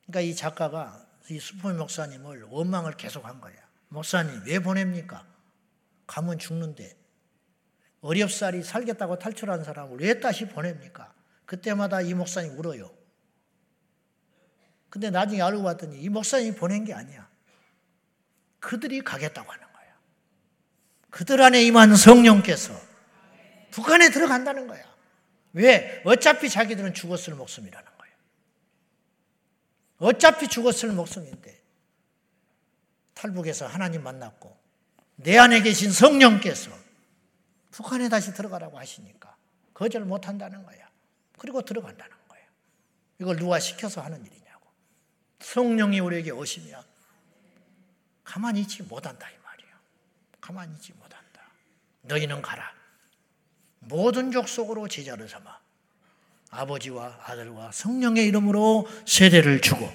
그러니까 0.05 0.21
이 0.21 0.35
작가가 0.35 1.09
이 1.27 1.39
수포 1.39 1.73
목사님을 1.73 2.43
원망을 2.43 2.97
계속 2.97 3.25
한 3.25 3.41
거야. 3.41 3.55
목사님 3.89 4.43
왜 4.45 4.59
보냅니까? 4.59 5.25
가면 6.05 6.37
죽는데 6.37 7.02
어렵사리 8.03 8.63
살겠다고 8.63 9.17
탈출한 9.17 9.63
사람을 9.63 9.99
왜 10.01 10.19
다시 10.19 10.45
보냅니까? 10.45 11.13
그때마다 11.45 12.01
이 12.01 12.13
목사님 12.13 12.59
울어요. 12.59 12.93
근데 14.89 15.09
나중에 15.09 15.41
알고 15.41 15.63
봤더니 15.63 15.99
이 15.99 16.09
목사님이 16.09 16.55
보낸 16.55 16.83
게 16.83 16.93
아니야. 16.93 17.27
그들이 18.59 19.03
가겠다고 19.03 19.49
하는 19.49 19.63
거야. 19.73 19.97
그들 21.09 21.41
안에 21.41 21.63
임한 21.63 21.95
성령께서 21.95 22.79
북한에 23.71 24.09
들어간다는 24.09 24.67
거야. 24.67 24.83
왜? 25.53 26.01
어차피 26.03 26.49
자기들은 26.49 26.93
죽었을 26.93 27.35
목숨이라는 27.35 27.91
거예요. 27.97 28.15
어차피 29.99 30.49
죽었을 30.49 30.91
목숨인데 30.91 31.61
탈북에서 33.13 33.65
하나님 33.65 34.03
만났고 34.03 34.57
내 35.15 35.37
안에 35.37 35.61
계신 35.61 35.91
성령께서 35.91 36.82
북한에 37.73 38.07
다시 38.07 38.33
들어가라고 38.33 38.77
하시니까 38.77 39.35
거절 39.73 40.05
못 40.05 40.27
한다는 40.27 40.63
거야. 40.63 40.87
그리고 41.39 41.63
들어간다는 41.63 42.15
거예요. 42.29 42.45
이걸 43.19 43.35
누가 43.35 43.59
시켜서 43.59 43.99
하는 44.01 44.23
일이냐고. 44.23 44.69
성령이 45.39 45.99
우리에게 45.99 46.29
오시면 46.31 46.83
가만히 48.23 48.61
있지 48.61 48.83
못한다 48.83 49.27
이 49.27 49.33
말이에요. 49.43 49.75
가만히 50.39 50.73
있지 50.75 50.93
못한다. 50.93 51.41
너희는 52.03 52.43
가라. 52.43 52.71
모든 53.79 54.31
족속으로 54.31 54.87
제자를 54.87 55.27
삼아 55.27 55.59
아버지와 56.51 57.21
아들과 57.23 57.71
성령의 57.71 58.27
이름으로 58.27 58.87
세례를 59.07 59.61
주고 59.61 59.91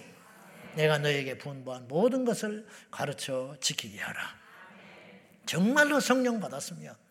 내가 0.75 0.99
너에게 0.99 1.39
분부한 1.39 1.87
모든 1.87 2.25
것을 2.25 2.67
가르쳐 2.91 3.57
지키게 3.61 4.01
하라. 4.01 4.37
정말로 5.47 6.01
성령 6.01 6.41
받았으면 6.41 7.08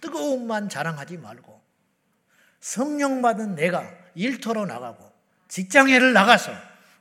뜨거움만 0.00 0.68
자랑하지 0.68 1.18
말고 1.18 1.60
성령 2.60 3.22
받은 3.22 3.54
내가 3.54 3.88
일터로 4.14 4.66
나가고 4.66 5.12
직장에를 5.48 6.12
나가서 6.12 6.52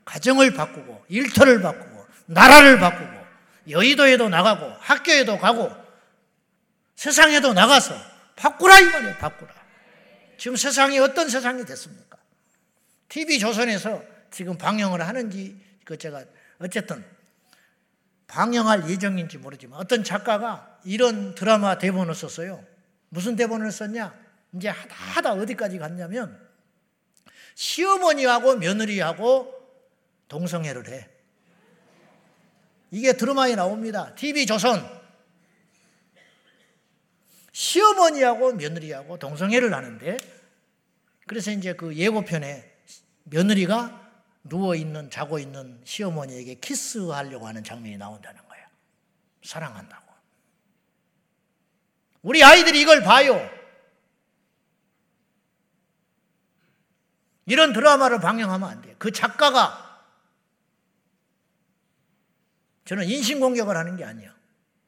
가정을 0.05 0.53
바꾸고 0.53 1.05
일터를 1.10 1.62
바꾸고 1.62 2.05
나라를 2.27 2.79
바꾸고 2.79 3.17
여의도에도 3.69 4.29
나가고 4.29 4.65
학교에도 4.79 5.38
가고 5.38 5.69
세상에도 6.95 7.53
나가서 7.53 7.95
바꾸라 8.36 8.79
이 8.79 8.86
말이에요 8.86 9.15
바꾸라 9.17 9.53
지금 10.38 10.55
세상이 10.55 10.99
어떤 10.99 11.29
세상이 11.29 11.65
됐습니까? 11.65 12.17
TV 13.10 13.39
조선에서 13.39 14.03
지금 14.31 14.57
방영을 14.57 15.05
하는지 15.05 15.60
그 15.83 15.97
제가 15.97 16.23
어쨌든 16.60 17.03
방영할 18.27 18.89
예정인지 18.89 19.38
모르지만 19.38 19.79
어떤 19.79 20.03
작가가 20.03 20.79
이런 20.83 21.33
드라마 21.33 21.77
대본을 21.77 22.13
썼어요. 22.13 22.63
무슨 23.09 23.35
대본을 23.35 23.71
썼냐? 23.71 24.13
이제 24.53 24.69
하다 24.69 24.95
하다 24.95 25.33
어디까지 25.33 25.77
갔냐면 25.77 26.47
시어머니하고 27.55 28.55
며느리하고 28.57 29.53
동성애를 30.27 30.89
해. 30.89 31.09
이게 32.91 33.13
드라마에 33.13 33.55
나옵니다. 33.55 34.13
TV 34.15 34.45
조선. 34.45 34.97
시어머니하고 37.51 38.53
며느리하고 38.53 39.17
동성애를 39.17 39.73
하는데 39.73 40.17
그래서 41.25 41.51
이제 41.51 41.73
그 41.73 41.95
예고편에 41.95 42.77
며느리가 43.23 44.07
누워 44.43 44.75
있는 44.75 45.09
자고 45.09 45.39
있는 45.39 45.81
시어머니에게 45.83 46.55
키스하려고 46.55 47.47
하는 47.47 47.63
장면이 47.63 47.97
나온다는 47.97 48.47
거예요. 48.47 48.65
사랑한다고. 49.43 50.06
우리 52.27 52.43
아이들이 52.43 52.81
이걸 52.81 53.03
봐요. 53.03 53.39
이런 57.45 57.71
드라마를 57.71 58.19
방영하면 58.19 58.69
안 58.69 58.81
돼요. 58.81 58.93
그 58.99 59.13
작가가 59.13 60.05
저는 62.83 63.05
인신공격을 63.05 63.77
하는 63.77 63.95
게 63.95 64.03
아니에요. 64.03 64.29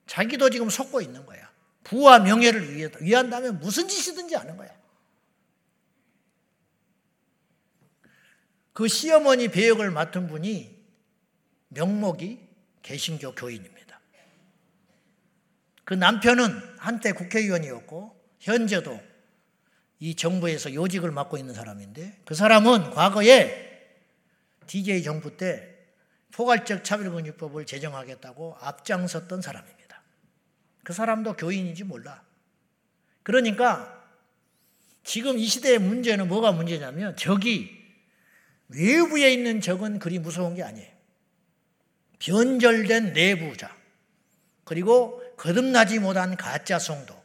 자기도 0.05 0.49
지금 0.49 0.69
속고 0.69 0.99
있는 0.99 1.25
거야. 1.25 1.49
부와 1.85 2.19
명예를 2.19 2.75
위한다면 2.99 3.61
무슨 3.61 3.87
짓이든지 3.87 4.35
하는 4.35 4.57
거야. 4.57 4.69
그 8.73 8.89
시어머니 8.89 9.47
배역을 9.47 9.91
맡은 9.91 10.27
분이 10.27 10.77
명목이 11.69 12.45
개신교 12.81 13.33
교인입니다. 13.35 13.78
그 15.89 15.95
남편은 15.95 16.75
한때 16.77 17.13
국회의원이었고 17.13 18.15
현재도 18.41 19.01
이 19.97 20.13
정부에서 20.13 20.75
요직을 20.75 21.09
맡고 21.09 21.35
있는 21.35 21.55
사람인데 21.55 22.21
그 22.25 22.35
사람은 22.35 22.91
과거에 22.91 23.97
DJ 24.67 25.01
정부 25.01 25.35
때 25.35 25.67
포괄적 26.31 26.83
차별금융법을 26.83 27.65
제정하겠다고 27.65 28.57
앞장섰던 28.59 29.41
사람입니다. 29.41 30.03
그 30.83 30.93
사람도 30.93 31.33
교인인지 31.37 31.85
몰라. 31.85 32.23
그러니까 33.23 33.99
지금 35.03 35.39
이 35.39 35.47
시대의 35.47 35.79
문제는 35.79 36.27
뭐가 36.27 36.51
문제냐면 36.51 37.15
적이 37.15 37.75
외부에 38.67 39.33
있는 39.33 39.59
적은 39.59 39.97
그리 39.97 40.19
무서운 40.19 40.53
게 40.53 40.61
아니에요. 40.61 40.87
변절된 42.19 43.13
내부자, 43.13 43.75
그리고 44.65 45.23
거듭나지 45.39 45.99
못한 45.99 46.35
가짜 46.35 46.77
성도, 46.79 47.15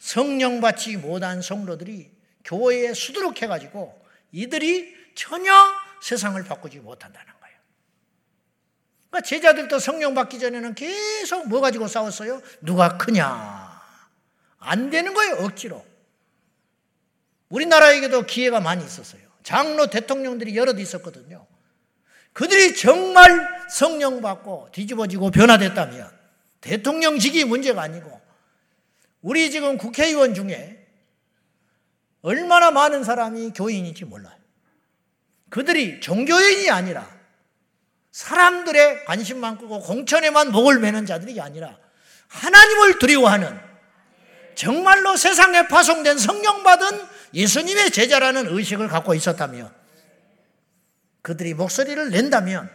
성령 0.00 0.60
받지 0.60 0.96
못한 0.96 1.40
성도들이 1.40 2.10
교회에 2.44 2.92
수두룩해 2.92 3.46
가지고 3.46 4.04
이들이 4.32 4.92
전혀 5.14 5.52
세상을 6.02 6.42
바꾸지 6.42 6.80
못한다는 6.80 7.32
거예요. 7.40 7.56
그러니까 9.08 9.28
제자들도 9.28 9.78
성령 9.78 10.14
받기 10.14 10.40
전에는 10.40 10.74
계속 10.74 11.48
뭐 11.48 11.60
가지고 11.60 11.86
싸웠어요? 11.86 12.42
누가 12.60 12.98
크냐? 12.98 13.82
안 14.58 14.90
되는 14.90 15.14
거예요, 15.14 15.36
억지로. 15.36 15.86
우리나라에게도 17.50 18.26
기회가 18.26 18.58
많이 18.58 18.84
있었어요. 18.84 19.22
장로 19.44 19.86
대통령들이 19.86 20.56
여럿 20.56 20.76
있었거든요. 20.80 21.46
그들이 22.32 22.74
정말 22.74 23.68
성령 23.70 24.20
받고 24.20 24.70
뒤집어지고 24.72 25.30
변화됐다면 25.30 26.17
대통령직이 26.60 27.44
문제가 27.44 27.82
아니고 27.82 28.20
우리 29.20 29.50
지금 29.50 29.78
국회의원 29.78 30.34
중에 30.34 30.86
얼마나 32.22 32.70
많은 32.70 33.04
사람이 33.04 33.52
교인인지 33.54 34.04
몰라요. 34.04 34.36
그들이 35.50 36.00
종교인이 36.00 36.70
아니라 36.70 37.08
사람들의 38.12 39.04
관심만 39.04 39.58
끄고 39.58 39.80
공천에만 39.80 40.50
목을 40.50 40.80
매는 40.80 41.06
자들이 41.06 41.40
아니라 41.40 41.78
하나님을 42.28 42.98
두려워하는 42.98 43.58
정말로 44.54 45.16
세상에 45.16 45.68
파송된 45.68 46.18
성령 46.18 46.64
받은 46.64 47.06
예수님의 47.32 47.90
제자라는 47.92 48.48
의식을 48.48 48.88
갖고 48.88 49.14
있었다면 49.14 49.72
그들이 51.22 51.54
목소리를 51.54 52.10
낸다면 52.10 52.68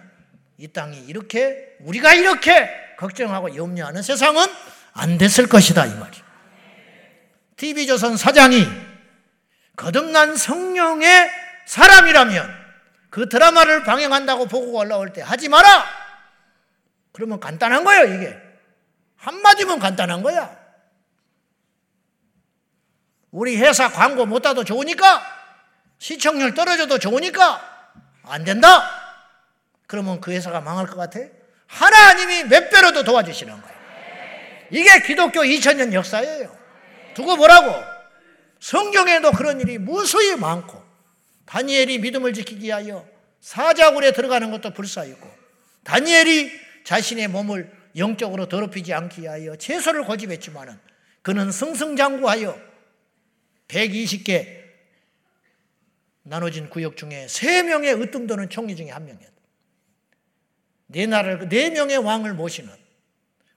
이 0.58 0.68
땅이 0.68 1.06
이렇게 1.08 1.76
우리가 1.82 2.14
이렇게 2.14 2.83
걱정하고 3.04 3.56
염려하는 3.56 4.02
세상은 4.02 4.46
안 4.94 5.18
됐을 5.18 5.48
것이다 5.48 5.86
이 5.86 5.94
말이에요. 5.96 6.24
TV조선 7.58 8.18
사장이 8.18 8.66
거듭난 9.76 10.38
성령의 10.38 11.30
사람이라면 11.66 12.64
그 13.10 13.30
드라마를 13.30 13.84
방영한다고 13.84 14.48
보고 14.48 14.78
올라올 14.78 15.14
때 15.14 15.22
하지 15.22 15.50
마라! 15.50 15.86
그러면 17.12 17.40
간단한 17.40 17.84
거예요, 17.84 18.16
이게. 18.16 18.38
한마디면 19.18 19.80
간단한 19.80 20.24
거야. 20.24 20.58
우리 23.32 23.58
회사 23.58 23.90
광고 23.90 24.26
못 24.26 24.42
따도 24.42 24.64
좋으니까 24.64 25.24
시청률 26.00 26.54
떨어져도 26.54 26.98
좋으니까 27.00 27.62
안 28.24 28.44
된다. 28.44 28.90
그러면 29.88 30.22
그 30.22 30.32
회사가 30.32 30.62
망할 30.62 30.88
것 30.88 30.96
같아? 30.96 31.20
하나님이 31.74 32.44
몇 32.44 32.70
배로도 32.70 33.04
도와주시는 33.04 33.54
거예요. 33.54 33.78
이게 34.70 35.02
기독교 35.02 35.42
2000년 35.42 35.92
역사예요. 35.94 36.56
두고 37.16 37.36
보라고. 37.36 37.74
성경에도 38.60 39.32
그런 39.32 39.60
일이 39.60 39.78
무수히 39.78 40.36
많고 40.36 40.82
다니엘이 41.46 42.00
믿음을 42.00 42.34
지키기 42.34 42.66
위하여 42.66 43.06
사자굴에 43.42 44.14
들어가는 44.14 44.50
것도 44.52 44.72
불사였고 44.74 45.30
다니엘이 45.84 46.52
자신의 46.86 47.28
몸을 47.28 47.70
영적으로 47.98 48.48
더럽히지 48.48 48.94
않기 48.94 49.24
위하여 49.24 49.56
채소를 49.58 50.06
고집했지만은 50.06 50.80
그는 51.22 51.52
승승장구하여 51.52 52.58
120개 53.68 54.64
나눠진 56.24 56.70
구역 56.70 56.96
중에 56.96 57.26
3명의 57.28 58.02
으뜸도는 58.02 58.50
총리 58.50 58.76
중에 58.76 58.90
한 58.90 59.06
명이었다. 59.06 59.33
네 60.94 61.08
나라를, 61.08 61.50
네 61.50 61.72
명의 61.72 61.98
왕을 61.98 62.34
모시는 62.34 62.72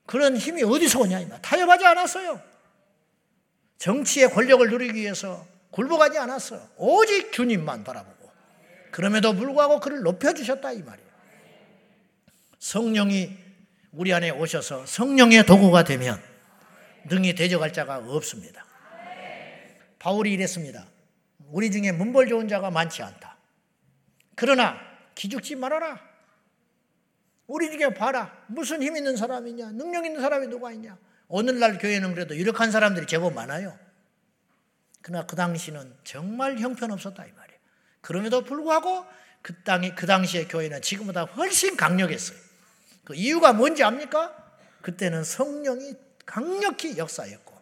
그런 0.07 0.37
힘이 0.37 0.63
어디서 0.63 1.01
오냐, 1.01 1.21
이마. 1.21 1.39
타협하지 1.41 1.85
않았어요. 1.85 2.41
정치의 3.79 4.31
권력을 4.31 4.69
누리기 4.69 5.01
위해서 5.01 5.47
굴복하지 5.71 6.19
않았어요. 6.19 6.67
오직 6.77 7.33
주님만 7.33 7.85
바라보고. 7.85 8.31
그럼에도 8.91 9.35
불구하고 9.35 9.81
그를 9.81 10.01
높여 10.01 10.33
주셨다, 10.33 10.73
이 10.73 10.83
말이에요. 10.83 11.11
성령이 12.59 13.37
우리 13.93 14.15
안에 14.15 14.31
오셔서 14.31 14.87
성령의 14.87 15.45
도구가 15.45 15.85
되면 15.85 16.23
능히 17.05 17.35
대적할 17.35 17.73
자가 17.73 17.99
없습니다. 17.99 18.65
바울이 19.99 20.33
이랬습니다. 20.33 20.87
우리 21.51 21.71
중에 21.71 21.93
문벌 21.93 22.29
좋은 22.29 22.49
자가 22.49 22.71
많지 22.71 23.03
않다. 23.03 23.37
그러나 24.35 24.81
기죽지 25.15 25.57
말아라. 25.57 26.06
우리 27.47 27.71
중에 27.71 27.95
봐라. 27.95 28.33
무슨 28.47 28.83
힘 28.83 28.97
있는 28.97 29.17
사람이냐? 29.17 29.73
능력 29.73 30.05
있는 30.05 30.21
사람이 30.21 30.49
누가 30.49 30.73
있냐? 30.73 30.97
오늘날 31.29 31.79
교회는 31.79 32.15
그래도 32.15 32.37
유력한 32.37 32.71
사람들이 32.71 33.07
제법 33.07 33.35
많아요. 33.35 33.79
그러나 35.03 35.27
그 35.27 35.37
당시는 35.37 35.95
정말 36.05 36.59
형편없었다 36.59 37.25
이 37.25 37.33
말이에요. 37.33 37.61
그럼에도 38.01 38.43
불구하고 38.43 39.05
그 39.43 39.55
땅이 39.63 39.95
그 39.95 40.07
당시의 40.07 40.49
교회는 40.49 40.83
지금보다 40.83 41.25
훨씬 41.25 41.77
강력했어요. 41.77 42.39
그 43.05 43.15
이유가 43.15 43.53
뭔지 43.53 43.85
압니까? 43.85 44.35
그때는 44.83 45.23
성령이 45.23 45.95
강력히 46.25 46.99
역사였고 46.99 47.57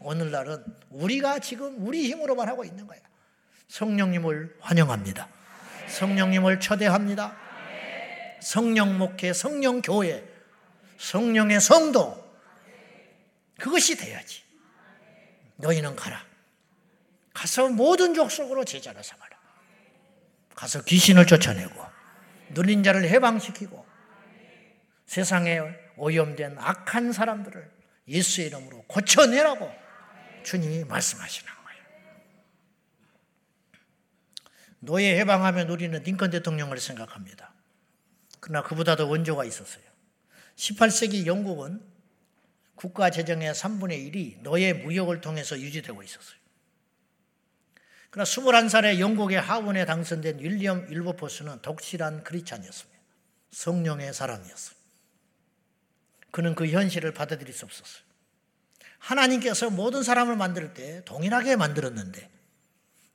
오늘날은 0.00 0.64
우리가 0.90 1.38
지금 1.38 1.86
우리 1.86 2.08
힘으로만 2.10 2.48
하고 2.48 2.64
있는 2.64 2.86
거야. 2.86 2.98
성령님을 3.68 4.56
환영합니다. 4.60 5.28
성령님을 5.88 6.60
초대합니다. 6.60 7.47
성령 8.40 8.98
목회, 8.98 9.32
성령 9.32 9.82
교회, 9.82 10.24
성령의 10.98 11.60
성도 11.60 12.28
그것이 13.58 13.96
돼야지. 13.96 14.42
너희는 15.56 15.96
가라. 15.96 16.24
가서 17.34 17.68
모든 17.68 18.14
족속으로 18.14 18.64
제자를 18.64 19.02
삼아라. 19.02 19.38
가서 20.54 20.82
귀신을 20.82 21.26
쫓아내고 21.26 21.86
눌린 22.50 22.82
자를 22.82 23.08
해방시키고 23.08 23.86
세상에 25.06 25.60
오염된 25.96 26.56
악한 26.58 27.12
사람들을 27.12 27.70
예수의 28.08 28.48
이름으로 28.48 28.82
고쳐내라고 28.88 29.72
주님이 30.44 30.84
말씀하시는 30.84 31.52
거예요. 31.52 31.82
노예 34.80 35.18
해방하면 35.18 35.68
우리는 35.68 36.02
링컨 36.02 36.30
대통령을 36.30 36.78
생각합니다. 36.78 37.52
그러나 38.48 38.66
그보다도 38.66 39.10
원조가 39.10 39.44
있었어요. 39.44 39.84
18세기 40.56 41.26
영국은 41.26 41.82
국가 42.74 43.10
재정의 43.10 43.52
3분의 43.52 44.10
1이 44.10 44.42
노예 44.42 44.72
무역을 44.72 45.20
통해서 45.20 45.58
유지되고 45.58 46.02
있었어요. 46.02 46.38
그러나 48.10 48.24
21살에 48.24 49.00
영국의 49.00 49.38
하원에 49.38 49.84
당선된 49.84 50.38
윌리엄 50.38 50.86
윌버포스는 50.88 51.60
독실한 51.60 52.24
크리찬이었습니다. 52.24 52.98
성령의 53.50 54.14
사람이었어요. 54.14 54.78
그는 56.30 56.54
그 56.54 56.68
현실을 56.68 57.12
받아들일 57.12 57.52
수 57.52 57.66
없었어요. 57.66 58.02
하나님께서 58.98 59.68
모든 59.68 60.02
사람을 60.02 60.36
만들 60.36 60.72
때 60.72 61.04
동일하게 61.04 61.56
만들었는데 61.56 62.30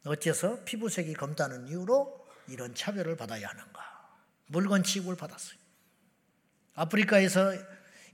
어째서 0.05 0.63
피부색이 0.63 1.13
검다는 1.15 1.67
이유로 1.67 2.23
이런 2.49 2.75
차별을 2.75 3.17
받아야 3.17 3.47
하는가? 3.47 3.82
물건 4.47 4.83
취급을 4.83 5.15
받았어요. 5.15 5.57
아프리카에서 6.75 7.53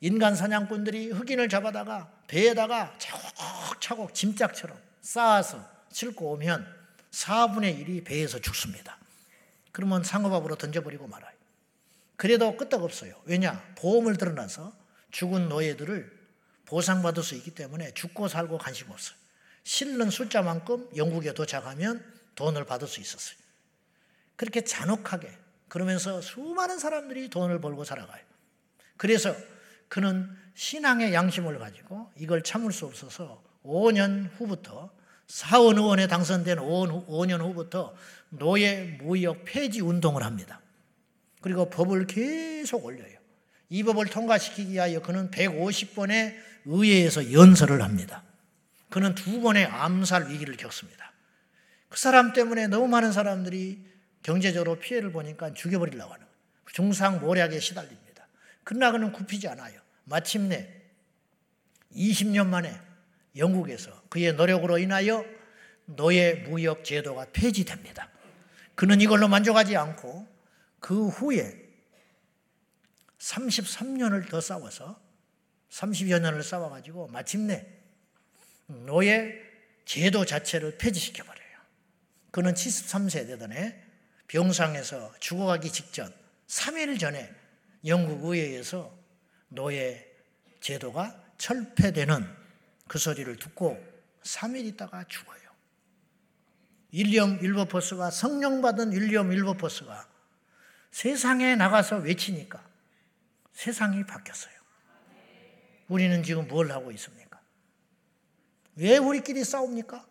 인간 0.01 0.35
사냥꾼들이 0.35 1.11
흑인을 1.11 1.49
잡아다가 1.49 2.11
배에다가 2.27 2.97
차곡차곡 2.97 4.13
짐짝처럼 4.13 4.77
쌓아서 5.01 5.65
싣고 5.91 6.31
오면 6.33 6.65
4분의 7.11 7.85
1이 7.85 8.05
배에서 8.05 8.39
죽습니다. 8.39 8.97
그러면 9.71 10.03
상어밥으로 10.03 10.55
던져버리고 10.55 11.07
말아요. 11.07 11.33
그래도 12.15 12.55
끄떡없어요. 12.57 13.13
왜냐? 13.25 13.63
보험을 13.75 14.17
들어놔서 14.17 14.73
죽은 15.11 15.49
노예들을 15.49 16.19
보상받을 16.65 17.23
수 17.23 17.35
있기 17.35 17.51
때문에 17.51 17.93
죽고 17.93 18.27
살고 18.27 18.57
관심 18.57 18.91
없어요. 18.91 19.17
실는 19.63 20.09
숫자만큼 20.09 20.89
영국에 20.95 21.33
도착하면 21.33 22.03
돈을 22.35 22.65
받을 22.65 22.87
수 22.87 22.99
있었어요. 22.99 23.37
그렇게 24.35 24.63
잔혹하게 24.63 25.35
그러면서 25.69 26.21
수많은 26.21 26.79
사람들이 26.79 27.29
돈을 27.29 27.61
벌고 27.61 27.83
살아가요. 27.83 28.21
그래서 28.97 29.33
그는 29.87 30.29
신앙의 30.55 31.13
양심을 31.13 31.57
가지고 31.57 32.11
이걸 32.17 32.43
참을 32.43 32.73
수 32.73 32.85
없어서 32.85 33.41
5년 33.63 34.29
후부터 34.37 34.91
사원 35.27 35.77
의원에 35.77 36.07
당선된 36.07 36.57
5년 36.57 37.39
후부터 37.39 37.95
노예 38.29 38.97
무역 39.01 39.45
폐지 39.45 39.79
운동을 39.79 40.23
합니다. 40.23 40.59
그리고 41.41 41.69
법을 41.69 42.07
계속 42.07 42.83
올려요. 42.83 43.17
이 43.69 43.83
법을 43.83 44.07
통과시키기 44.07 44.73
위하여 44.73 45.01
그는 45.01 45.29
150번의 45.29 46.35
의회에서 46.65 47.31
연설을 47.31 47.81
합니다. 47.81 48.23
그는 48.89 49.13
두 49.13 49.39
번의 49.39 49.65
암살 49.65 50.29
위기를 50.29 50.57
겪습니다. 50.57 51.13
그 51.89 51.99
사람 51.99 52.33
때문에 52.33 52.67
너무 52.67 52.87
많은 52.87 53.11
사람들이 53.11 53.85
경제적으로 54.23 54.75
피해를 54.79 55.11
보니까 55.11 55.53
죽여버리려고 55.53 56.13
하는 56.13 56.25
거예요. 56.25 56.39
중상 56.71 57.19
모략에 57.19 57.59
시달립니다. 57.59 58.27
그러나 58.63 58.91
그는 58.91 59.11
굽히지 59.11 59.47
않아요. 59.47 59.81
마침내 60.03 60.81
20년 61.95 62.47
만에 62.47 62.79
영국에서 63.35 64.03
그의 64.09 64.33
노력으로 64.33 64.77
인하여 64.77 65.25
노예 65.85 66.33
무역 66.33 66.83
제도가 66.83 67.27
폐지됩니다. 67.33 68.09
그는 68.75 69.01
이걸로 69.01 69.27
만족하지 69.27 69.75
않고 69.75 70.27
그 70.79 71.07
후에 71.07 71.67
33년을 73.17 74.29
더 74.29 74.39
싸워서 74.39 74.99
30여 75.71 76.21
년을 76.21 76.43
싸워가지고 76.43 77.07
마침내 77.07 77.67
노예 78.67 79.33
제도 79.85 80.25
자체를 80.25 80.77
폐지시켜 80.77 81.23
버려요. 81.23 81.57
그는 82.31 82.53
73세 82.53 83.27
되던에 83.27 83.88
병상에서 84.29 85.13
죽어가기 85.19 85.71
직전 85.71 86.13
3일 86.47 86.99
전에 86.99 87.33
영국 87.85 88.23
의회에서 88.25 88.95
노예 89.49 90.07
제도가 90.61 91.19
철폐되는 91.37 92.37
그 92.87 92.97
소리를 92.97 93.35
듣고 93.37 93.83
3일 94.23 94.65
있다가 94.65 95.03
죽어요. 95.07 95.39
윌리엄 96.91 97.39
윌버포스가 97.41 98.11
성령 98.11 98.61
받은 98.61 98.91
윌리엄 98.91 99.31
윌버포스가 99.31 100.07
세상에 100.91 101.55
나가서 101.55 101.97
외치니까 101.97 102.63
세상이 103.53 104.05
바뀌었어요. 104.05 104.53
우리는 105.87 106.21
지금 106.23 106.47
뭘 106.47 106.71
하고 106.71 106.91
있습니까? 106.91 107.41
왜 108.75 108.97
우리끼리 108.97 109.43
싸웁니까? 109.43 110.07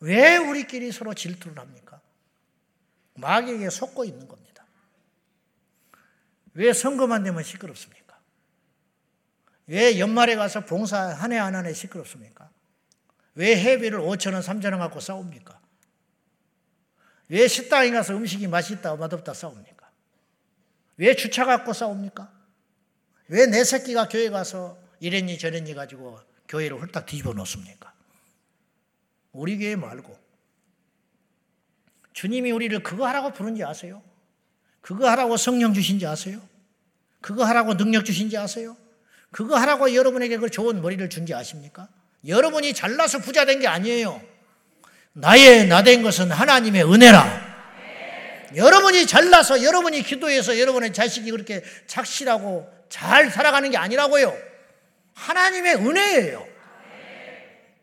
왜 0.00 0.36
우리끼리 0.36 0.92
서로 0.92 1.12
질투를 1.12 1.58
합니까? 1.58 1.87
마귀에게 3.20 3.70
속고 3.70 4.04
있는 4.04 4.26
겁니다. 4.28 4.64
왜 6.54 6.72
선거만 6.72 7.22
되면 7.22 7.42
시끄럽습니까? 7.42 8.18
왜 9.66 9.98
연말에 9.98 10.34
가서 10.36 10.64
봉사 10.64 10.98
한 11.14 11.32
해 11.32 11.38
안 11.38 11.54
한 11.54 11.66
해 11.66 11.72
시끄럽습니까? 11.74 12.50
왜 13.34 13.60
회비를 13.62 14.00
5천 14.00 14.32
원, 14.34 14.42
3천 14.42 14.70
원 14.72 14.80
갖고 14.80 14.98
싸웁니까? 15.00 15.60
왜 17.28 17.46
식당에 17.46 17.90
가서 17.90 18.14
음식이 18.16 18.46
맛있다, 18.48 18.96
맛없다 18.96 19.34
싸웁니까? 19.34 19.88
왜 20.96 21.14
주차 21.14 21.44
갖고 21.44 21.72
싸웁니까? 21.72 22.32
왜 23.28 23.46
내 23.46 23.62
새끼가 23.62 24.08
교회 24.08 24.30
가서 24.30 24.78
이랬니 25.00 25.38
저랬니 25.38 25.74
가지고 25.74 26.18
교회를 26.48 26.80
홀딱 26.80 27.04
뒤집어 27.06 27.34
놓습니까? 27.34 27.92
우리 29.32 29.58
교회 29.58 29.76
말고 29.76 30.18
주님이 32.18 32.50
우리를 32.50 32.82
그거 32.82 33.06
하라고 33.06 33.32
부른지 33.32 33.62
아세요? 33.62 34.02
그거 34.80 35.08
하라고 35.10 35.36
성령 35.36 35.72
주신지 35.72 36.04
아세요? 36.04 36.40
그거 37.20 37.44
하라고 37.44 37.76
능력 37.76 38.04
주신지 38.04 38.36
아세요? 38.36 38.76
그거 39.30 39.54
하라고 39.56 39.94
여러분에게 39.94 40.36
그 40.38 40.50
좋은 40.50 40.82
머리를 40.82 41.08
준지 41.10 41.32
아십니까? 41.32 41.86
여러분이 42.26 42.74
잘나서 42.74 43.20
부자 43.20 43.44
된 43.44 43.60
게 43.60 43.68
아니에요. 43.68 44.20
나의 45.12 45.68
나 45.68 45.82
된 45.82 46.02
것은 46.02 46.32
하나님의 46.32 46.92
은혜라. 46.92 47.46
여러분이 48.56 49.06
잘나서 49.06 49.62
여러분이 49.62 50.02
기도해서 50.02 50.58
여러분의 50.58 50.92
자식이 50.92 51.30
그렇게 51.30 51.62
착실하고 51.86 52.68
잘 52.88 53.30
살아가는 53.30 53.70
게 53.70 53.76
아니라고요. 53.76 54.36
하나님의 55.14 55.76
은혜예요. 55.76 56.44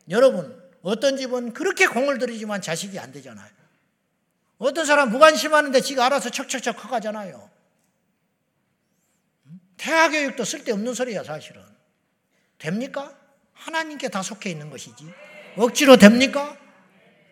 여러분, 0.09 0.61
어떤 0.81 1.15
집은 1.15 1.53
그렇게 1.53 1.87
공을 1.87 2.17
들이지만 2.17 2.61
자식이 2.61 2.99
안 2.99 3.13
되잖아요. 3.13 3.54
어떤 4.57 4.85
사람 4.85 5.09
무관심하는데 5.09 5.81
지가 5.81 6.05
알아서 6.05 6.29
척척척 6.29 6.77
커가잖아요. 6.77 7.49
태아 9.77 10.09
교육도 10.09 10.45
쓸데없는 10.45 10.93
소리야, 10.93 11.23
사실은. 11.23 11.61
됩니까? 12.57 13.13
하나님께 13.53 14.09
다 14.09 14.21
속해 14.21 14.49
있는 14.49 14.69
것이지. 14.69 15.05
억지로 15.57 15.97
됩니까? 15.97 16.57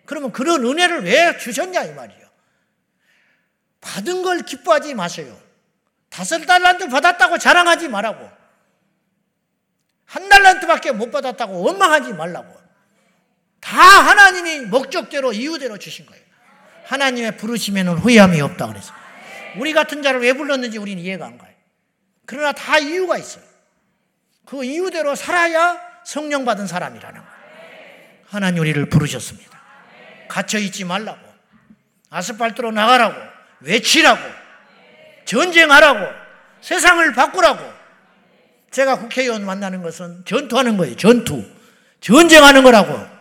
그러면 0.06 0.32
그런 0.32 0.66
은혜를 0.66 1.06
왜 1.06 1.38
주셨냐, 1.38 1.84
이 1.84 1.94
말이에요. 1.94 2.24
받은 3.82 4.24
걸 4.24 4.42
기뻐하지 4.42 4.94
마세요. 4.94 5.38
다섯 6.10 6.46
달란트 6.46 6.90
받았다고 6.90 7.38
자랑하지 7.38 7.88
말라고. 7.88 8.30
한 10.06 10.30
달란트밖에 10.30 10.92
못 10.92 11.12
받았다고 11.12 11.62
원망하지 11.62 12.14
말라고. 12.14 12.62
다 13.60 13.78
하나님이 13.80 14.66
목적대로 14.66 15.34
이유대로 15.34 15.80
주신 15.80 16.06
거예요. 16.06 16.24
하나님의 16.86 17.38
부르심에는 17.38 17.98
후회함이 17.98 18.42
없다 18.42 18.68
그래서. 18.68 18.94
우리 19.58 19.74
같은 19.74 20.02
자를 20.02 20.22
왜 20.22 20.34
불렀는지 20.34 20.78
우리는 20.78 21.02
이해가 21.02 21.26
안 21.26 21.38
가요. 21.38 21.52
그러나 22.26 22.52
다 22.52 22.78
이유가 22.80 23.18
있어요. 23.18 23.44
그 24.46 24.64
이유대로 24.64 25.16
살아야 25.16 25.80
성령 26.06 26.46
받은 26.46 26.68
사람이라는 26.68 27.20
거예요. 27.20 27.34
하나님 28.28 28.62
우리를 28.62 28.90
부르셨습니다. 28.90 29.62
갇혀 30.28 30.58
있지 30.60 30.84
말라고. 30.84 31.20
아스팔트로 32.10 32.72
나가라고. 32.72 33.16
외치라고. 33.62 34.22
전쟁하라고. 35.26 36.08
세상을 36.62 37.14
바꾸라고. 37.14 37.74
제가 38.72 38.98
국회의원 39.00 39.46
만나는 39.46 39.84
것은 39.84 40.24
전투하는 40.26 40.78
거예요. 40.78 40.96
전투. 40.96 41.46
전쟁하는 42.02 42.64
거라고. 42.64 43.13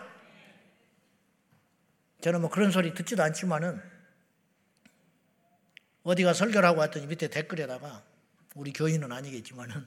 저는 2.23 2.41
뭐 2.41 2.51
그런 2.51 2.71
소리 2.71 2.95
듣지도 2.95 3.23
않지만은 3.25 3.83
어디가 6.05 6.33
설교를 6.33 6.67
하고 6.69 6.81
왔더니 6.81 7.07
밑에 7.07 7.29
댓글에다가 7.29 8.03
우리 8.55 8.73
교인은 8.73 9.11
아니겠지만은 9.11 9.87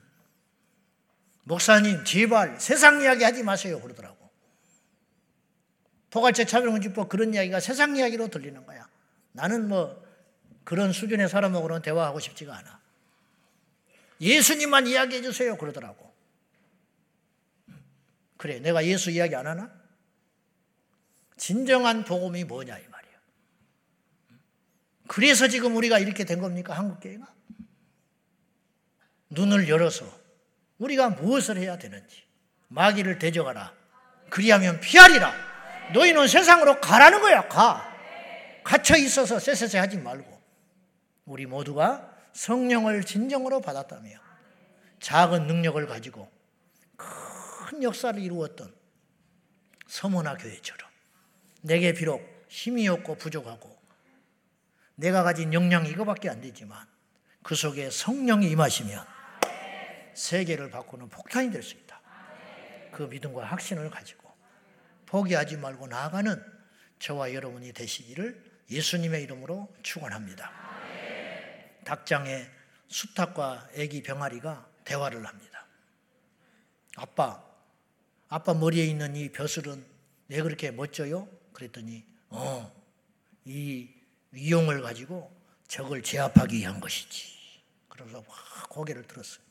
목사님 1.46 2.04
제발 2.04 2.60
세상 2.60 3.02
이야기 3.02 3.24
하지 3.24 3.42
마세요 3.42 3.80
그러더라고. 3.80 4.30
포괄적 6.10 6.48
차별금지법 6.48 7.08
그런 7.08 7.34
이야기가 7.34 7.60
세상 7.60 7.96
이야기로 7.96 8.28
들리는 8.28 8.66
거야. 8.66 8.88
나는 9.32 9.68
뭐 9.70 10.04
그런 10.66 10.92
수준의 10.92 11.30
사람하고는 11.30 11.82
대화하고 11.82 12.20
싶지가 12.20 12.56
않아. 12.58 12.82
예수님만 14.20 14.88
이야기해 14.88 15.22
주세요 15.22 15.58
그러더라고. 15.58 16.14
그래 18.36 18.60
내가 18.60 18.86
예수 18.86 19.10
이야기 19.12 19.36
안 19.36 19.48
하나? 19.48 19.85
진정한 21.38 22.04
복음이 22.06 22.44
뭐냐 22.46 22.78
이 22.78 22.88
말이야. 22.88 23.14
그래서 25.08 25.48
지금 25.48 25.76
우리가 25.76 26.00
이렇게 26.00 26.24
된 26.24 26.40
겁니까 26.40 26.74
한국 26.74 27.00
교회가? 27.00 27.26
눈을 29.30 29.70
열어서 29.70 30.06
우리가 30.78 31.10
무엇을 31.10 31.58
해야 31.58 31.78
되는지 31.78 32.24
마귀를 32.70 33.20
대적하라. 33.20 33.74
그리하면 34.30 34.80
피하리라. 34.80 35.34
너희는 35.94 36.28
세상으로 36.28 36.82
가라는 36.82 37.22
거야. 37.22 37.48
가. 37.48 37.94
갇혀 38.64 38.98
있어서 38.98 39.38
쎄쎄쎄 39.40 39.78
하지 39.78 39.98
말고 39.98 40.42
우리 41.26 41.46
모두가 41.46 42.12
성령을 42.34 43.04
진정으로 43.04 43.62
받았다며 43.62 44.10
작은 45.00 45.46
능력을 45.46 45.86
가지고 45.86 46.30
큰 46.98 47.84
역사를 47.84 48.20
이루었던 48.20 48.74
서문화 49.88 50.38
교회처럼 50.38 50.90
내게 51.66 51.93
비록 51.93 52.45
힘이 52.47 52.88
없고 52.88 53.16
부족하고 53.16 53.76
내가 54.93 55.24
가진 55.24 55.51
역량이 55.51 55.89
이거밖에 55.89 56.30
안 56.30 56.39
되지만 56.39 56.88
그 57.41 57.55
속에 57.55 57.89
성령이 57.89 58.49
임하시면 58.51 59.03
세계를 60.13 60.70
바꾸는 60.70 61.09
폭탄이 61.09 61.51
될 61.51 61.63
수 61.63 61.74
있다. 61.76 61.99
그 62.91 63.03
믿음과 63.03 63.43
확신을 63.45 63.89
가지고 63.89 64.32
포기하지 65.07 65.57
말고 65.57 65.88
나아가는 65.88 66.41
저와 66.99 67.34
여러분이 67.34 67.74
되시기를 67.74 68.41
예수님의 68.70 69.24
이름으로 69.24 69.74
축원합니다. 69.82 70.51
닭장에 71.84 72.45
수탉과 72.88 73.70
애기 73.74 74.01
병아리가 74.03 74.70
대화를 74.86 75.26
합니다. 75.26 75.66
아빠, 76.95 77.43
아빠 78.30 78.53
머리에 78.53 78.86
있는 78.86 79.16
이 79.16 79.30
벼슬은 79.32 79.84
왜 80.30 80.41
그렇게 80.41 80.72
멋져요? 80.72 81.28
그랬더니 81.56 82.06
어, 82.30 82.72
이 83.45 83.89
위용을 84.32 84.82
가지고 84.82 85.34
적을 85.68 86.03
제압하기 86.03 86.58
위한 86.58 86.80
것이지. 86.80 87.34
그래서 87.88 88.24
고개를 88.70 89.08
들었어요. 89.08 89.43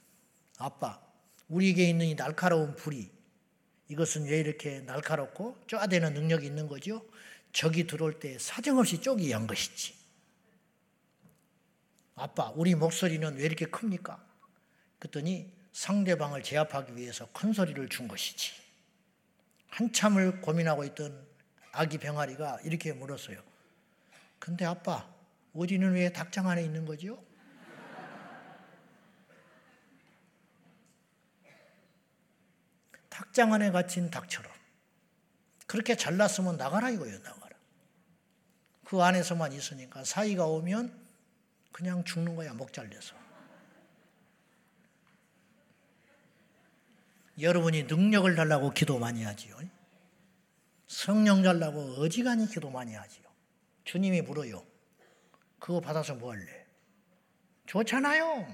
아빠, 0.59 1.00
우리에게 1.48 1.88
있는 1.88 2.07
이 2.07 2.14
날카로운 2.14 2.76
불이 2.76 3.11
이것은 3.88 4.26
왜 4.26 4.38
이렇게 4.38 4.80
날카롭고 4.80 5.64
쪼아대는 5.66 6.14
능력이 6.14 6.46
있는 6.46 6.68
거죠? 6.68 7.05
적이 7.52 7.86
들어올 7.86 8.20
때 8.20 8.38
사정없이 8.38 9.00
쪼기 9.00 9.26
위한 9.26 9.46
것이지. 9.46 9.94
아빠, 12.16 12.50
우리 12.50 12.74
목소리는 12.74 13.36
왜 13.36 13.44
이렇게 13.44 13.66
큽니까? 13.66 14.24
그랬더니 14.98 15.50
상대방을 15.72 16.42
제압하기 16.42 16.96
위해서 16.96 17.28
큰 17.32 17.52
소리를 17.52 17.88
준 17.88 18.09
것이지. 18.09 18.52
한참을 19.68 20.40
고민하고 20.40 20.84
있던 20.84 21.34
아기 21.75 21.99
병아리가 21.99 22.61
이렇게 22.62 22.93
물었어요. 22.93 23.43
근데 24.39 24.64
아빠, 24.64 25.09
어디는 25.55 25.93
왜 25.93 26.12
닭장 26.12 26.49
안에 26.49 26.62
있는 26.64 26.85
거죠? 26.85 27.22
닭장 33.09 33.53
안에 33.53 33.70
갇힌 33.70 34.11
닭처럼 34.11 34.53
그렇게 35.66 35.97
잘났으면 35.97 36.57
나가라 36.57 36.91
이거예요 36.91 37.20
나가라 37.20 37.57
그 38.85 39.01
안에서만 39.01 39.53
있으니까 39.53 40.03
사이가 40.03 40.47
오면 40.47 41.01
그냥 41.70 42.03
죽는 42.03 42.35
거야 42.35 42.53
목 42.55 42.72
잘려서 42.72 43.14
여러분이 47.41 47.85
능력을 47.85 48.35
달라고 48.35 48.70
기도 48.70 48.99
많이 48.99 49.22
하지요 49.22 49.59
성령 50.87 51.43
달라고 51.43 51.80
어지간히 51.99 52.47
기도 52.47 52.70
많이 52.70 52.95
하지요 52.95 53.24
주님이 53.85 54.22
물어요 54.22 54.64
그거 55.59 55.80
받아서 55.80 56.14
뭐 56.14 56.32
할래? 56.32 56.66
좋잖아요 57.66 58.47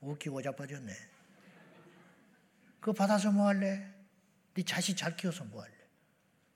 웃기고 0.00 0.42
자빠졌네 0.42 0.92
그거 2.80 2.92
받아서 2.92 3.30
뭐 3.30 3.46
할래? 3.48 3.92
네 4.54 4.62
자식 4.62 4.96
잘 4.96 5.16
키워서 5.16 5.44
뭐 5.44 5.62
할래? 5.62 5.74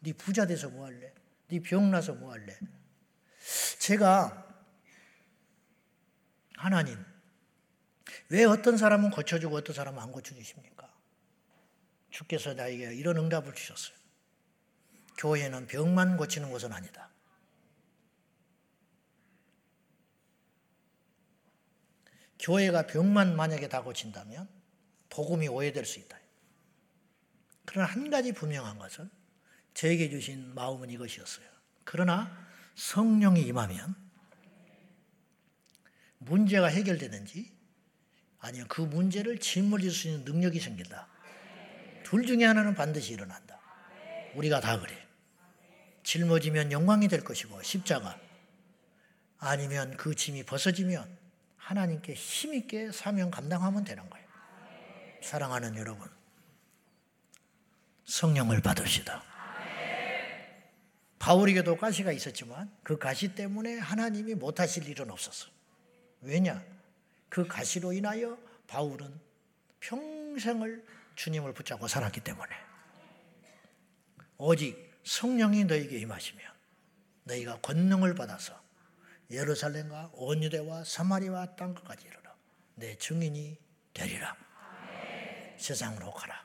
네 0.01 0.13
부자 0.13 0.47
돼서 0.47 0.69
뭐 0.69 0.87
할래? 0.87 1.13
네 1.49 1.61
병나서 1.61 2.15
뭐 2.15 2.33
할래? 2.33 2.59
제가 3.79 4.49
하나님 6.57 7.05
왜 8.29 8.45
어떤 8.45 8.77
사람은 8.79 9.11
고쳐주고 9.11 9.57
어떤 9.57 9.75
사람은 9.75 10.01
안 10.01 10.11
고쳐주십니까? 10.11 10.91
주께서 12.11 12.55
나에게 12.55 12.95
이런 12.95 13.17
응답을 13.19 13.55
주셨어요. 13.55 14.02
교회는 15.19 15.67
병만 15.67 16.17
고치는 16.17 16.51
곳은 16.51 16.73
아니다. 16.73 17.11
교회가 22.39 22.89
병만 22.89 23.37
만약에 23.37 23.69
다 23.69 23.83
고친다면 23.83 24.49
복음이 25.11 25.47
오해될 25.49 25.85
수 25.85 26.01
있다. 26.01 26.19
그러나 27.65 27.89
한 27.89 28.11
가지 28.11 28.33
분명한 28.33 28.79
것은 28.79 29.09
저에게 29.75 30.11
주신 30.11 30.55
마음은 30.55 30.91
이것이었어요. 30.91 31.47
그러나 31.85 32.37
성령이 32.75 33.43
임하면 33.43 33.95
문제가 36.19 36.67
해결되든지 36.67 37.53
아니면 38.41 38.67
그 38.69 38.83
문제를 38.83 39.39
짓물릴 39.39 39.91
수 39.91 40.09
있는 40.09 40.25
능력이 40.25 40.59
생긴다. 40.59 41.09
둘 42.05 42.27
중에 42.27 42.45
하나는 42.45 42.75
반드시 42.75 43.13
일어난다. 43.13 43.61
우리가 44.35 44.61
다 44.61 44.81
그래. 44.81 45.02
짊어지면 46.03 46.73
영광이 46.73 47.09
될 47.09 47.23
것이고 47.25 47.63
십자가 47.63 48.19
아니면 49.39 49.97
그 49.97 50.15
짐이 50.15 50.45
벗어지면 50.45 51.19
하나님께 51.57 52.15
힘있게 52.15 52.93
사명 52.93 53.31
감당하면 53.31 53.85
되는 53.85 54.09
거예요. 54.09 54.27
사랑하는 55.23 55.77
여러분, 55.77 56.09
성령을 58.05 58.61
받읍시다. 58.61 59.23
바울에게도 61.19 61.77
가시가 61.77 62.11
있었지만 62.11 62.69
그 62.83 62.99
가시 62.99 63.35
때문에 63.35 63.79
하나님이 63.79 64.35
못하실 64.35 64.89
일은 64.89 65.11
없었어. 65.11 65.49
왜냐? 66.21 66.63
그 67.29 67.47
가시로 67.47 67.93
인하여 67.93 68.37
바울은 68.67 69.21
평생을 69.81 70.85
주님을 71.15 71.55
붙잡고 71.55 71.87
살았기 71.87 72.21
때문에 72.21 72.51
오직 74.37 74.92
성령이 75.05 75.65
너에게 75.65 75.99
임하시면 75.99 76.43
너희가 77.25 77.61
권능을 77.61 78.15
받아서 78.15 78.61
예루살렘과 79.31 80.11
온 80.15 80.43
유대와 80.43 80.85
사마리와 80.85 81.57
땅 81.57 81.75
끝까지 81.75 82.07
이르러 82.07 82.31
내 82.75 82.97
증인이 82.97 83.57
되리라. 83.95 84.37
세상으로 85.57 86.13
가라. 86.13 86.45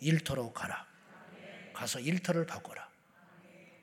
일터로 0.00 0.52
가라. 0.52 0.86
가서 1.72 2.00
일터를 2.00 2.46
바꿔라. 2.46 2.88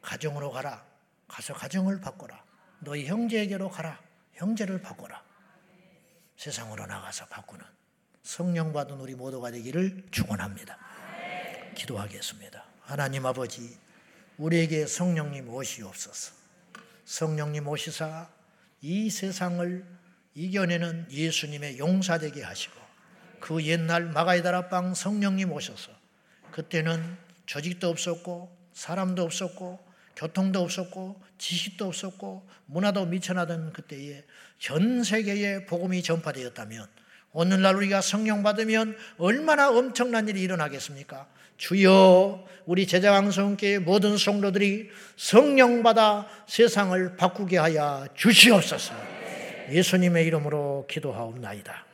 가정으로 0.01 0.51
가라. 0.51 0.85
가서 1.27 1.53
가정을 1.53 2.01
바꿔라. 2.01 2.43
너희 2.79 3.05
형제에게로 3.05 3.69
가라. 3.69 4.01
형제를 4.33 4.81
바꿔라. 4.81 5.23
세상으로 6.37 6.85
나가서 6.85 7.25
바꾸는 7.27 7.65
성령 8.23 8.71
받은 8.73 8.99
우리 8.99 9.15
모두가 9.15 9.51
되기를 9.51 10.07
축원합니다. 10.11 10.77
기도하겠습니다. 11.75 12.68
하나님 12.89 13.23
아버지, 13.27 13.77
우리에게 14.39 14.87
성령님 14.87 15.47
오시옵소서. 15.47 16.33
성령님 17.05 17.67
오시사 17.67 18.27
이 18.81 19.11
세상을 19.11 19.85
이겨내는 20.33 21.05
예수님의 21.11 21.77
용사되게 21.77 22.41
하시고 22.41 22.73
그 23.39 23.63
옛날 23.63 24.05
마가이다라 24.05 24.69
빵 24.69 24.95
성령님 24.95 25.51
오셔서 25.51 25.91
그때는 26.49 27.15
조직도 27.45 27.87
없었고 27.89 28.57
사람도 28.73 29.21
없었고 29.21 29.79
교통도 30.15 30.59
없었고 30.59 31.21
지식도 31.37 31.85
없었고 31.85 32.49
문화도 32.65 33.05
미천하던 33.05 33.71
그때에 33.71 34.25
전 34.57 35.03
세계에 35.03 35.67
복음이 35.67 36.01
전파되었다면 36.01 36.87
오늘날 37.33 37.75
우리가 37.75 38.01
성령 38.01 38.41
받으면 38.41 38.97
얼마나 39.19 39.69
엄청난 39.69 40.27
일이 40.27 40.41
일어나겠습니까? 40.41 41.27
주여 41.59 42.45
우리 42.65 42.87
제자 42.87 43.11
왕성교회 43.11 43.79
모든 43.79 44.17
성도들이 44.17 44.89
성령 45.17 45.83
받아 45.83 46.25
세상을 46.47 47.17
바꾸게 47.17 47.57
하여 47.57 48.07
주시옵소서. 48.15 48.93
예수님의 49.69 50.25
이름으로 50.25 50.85
기도하옵나이다. 50.89 51.88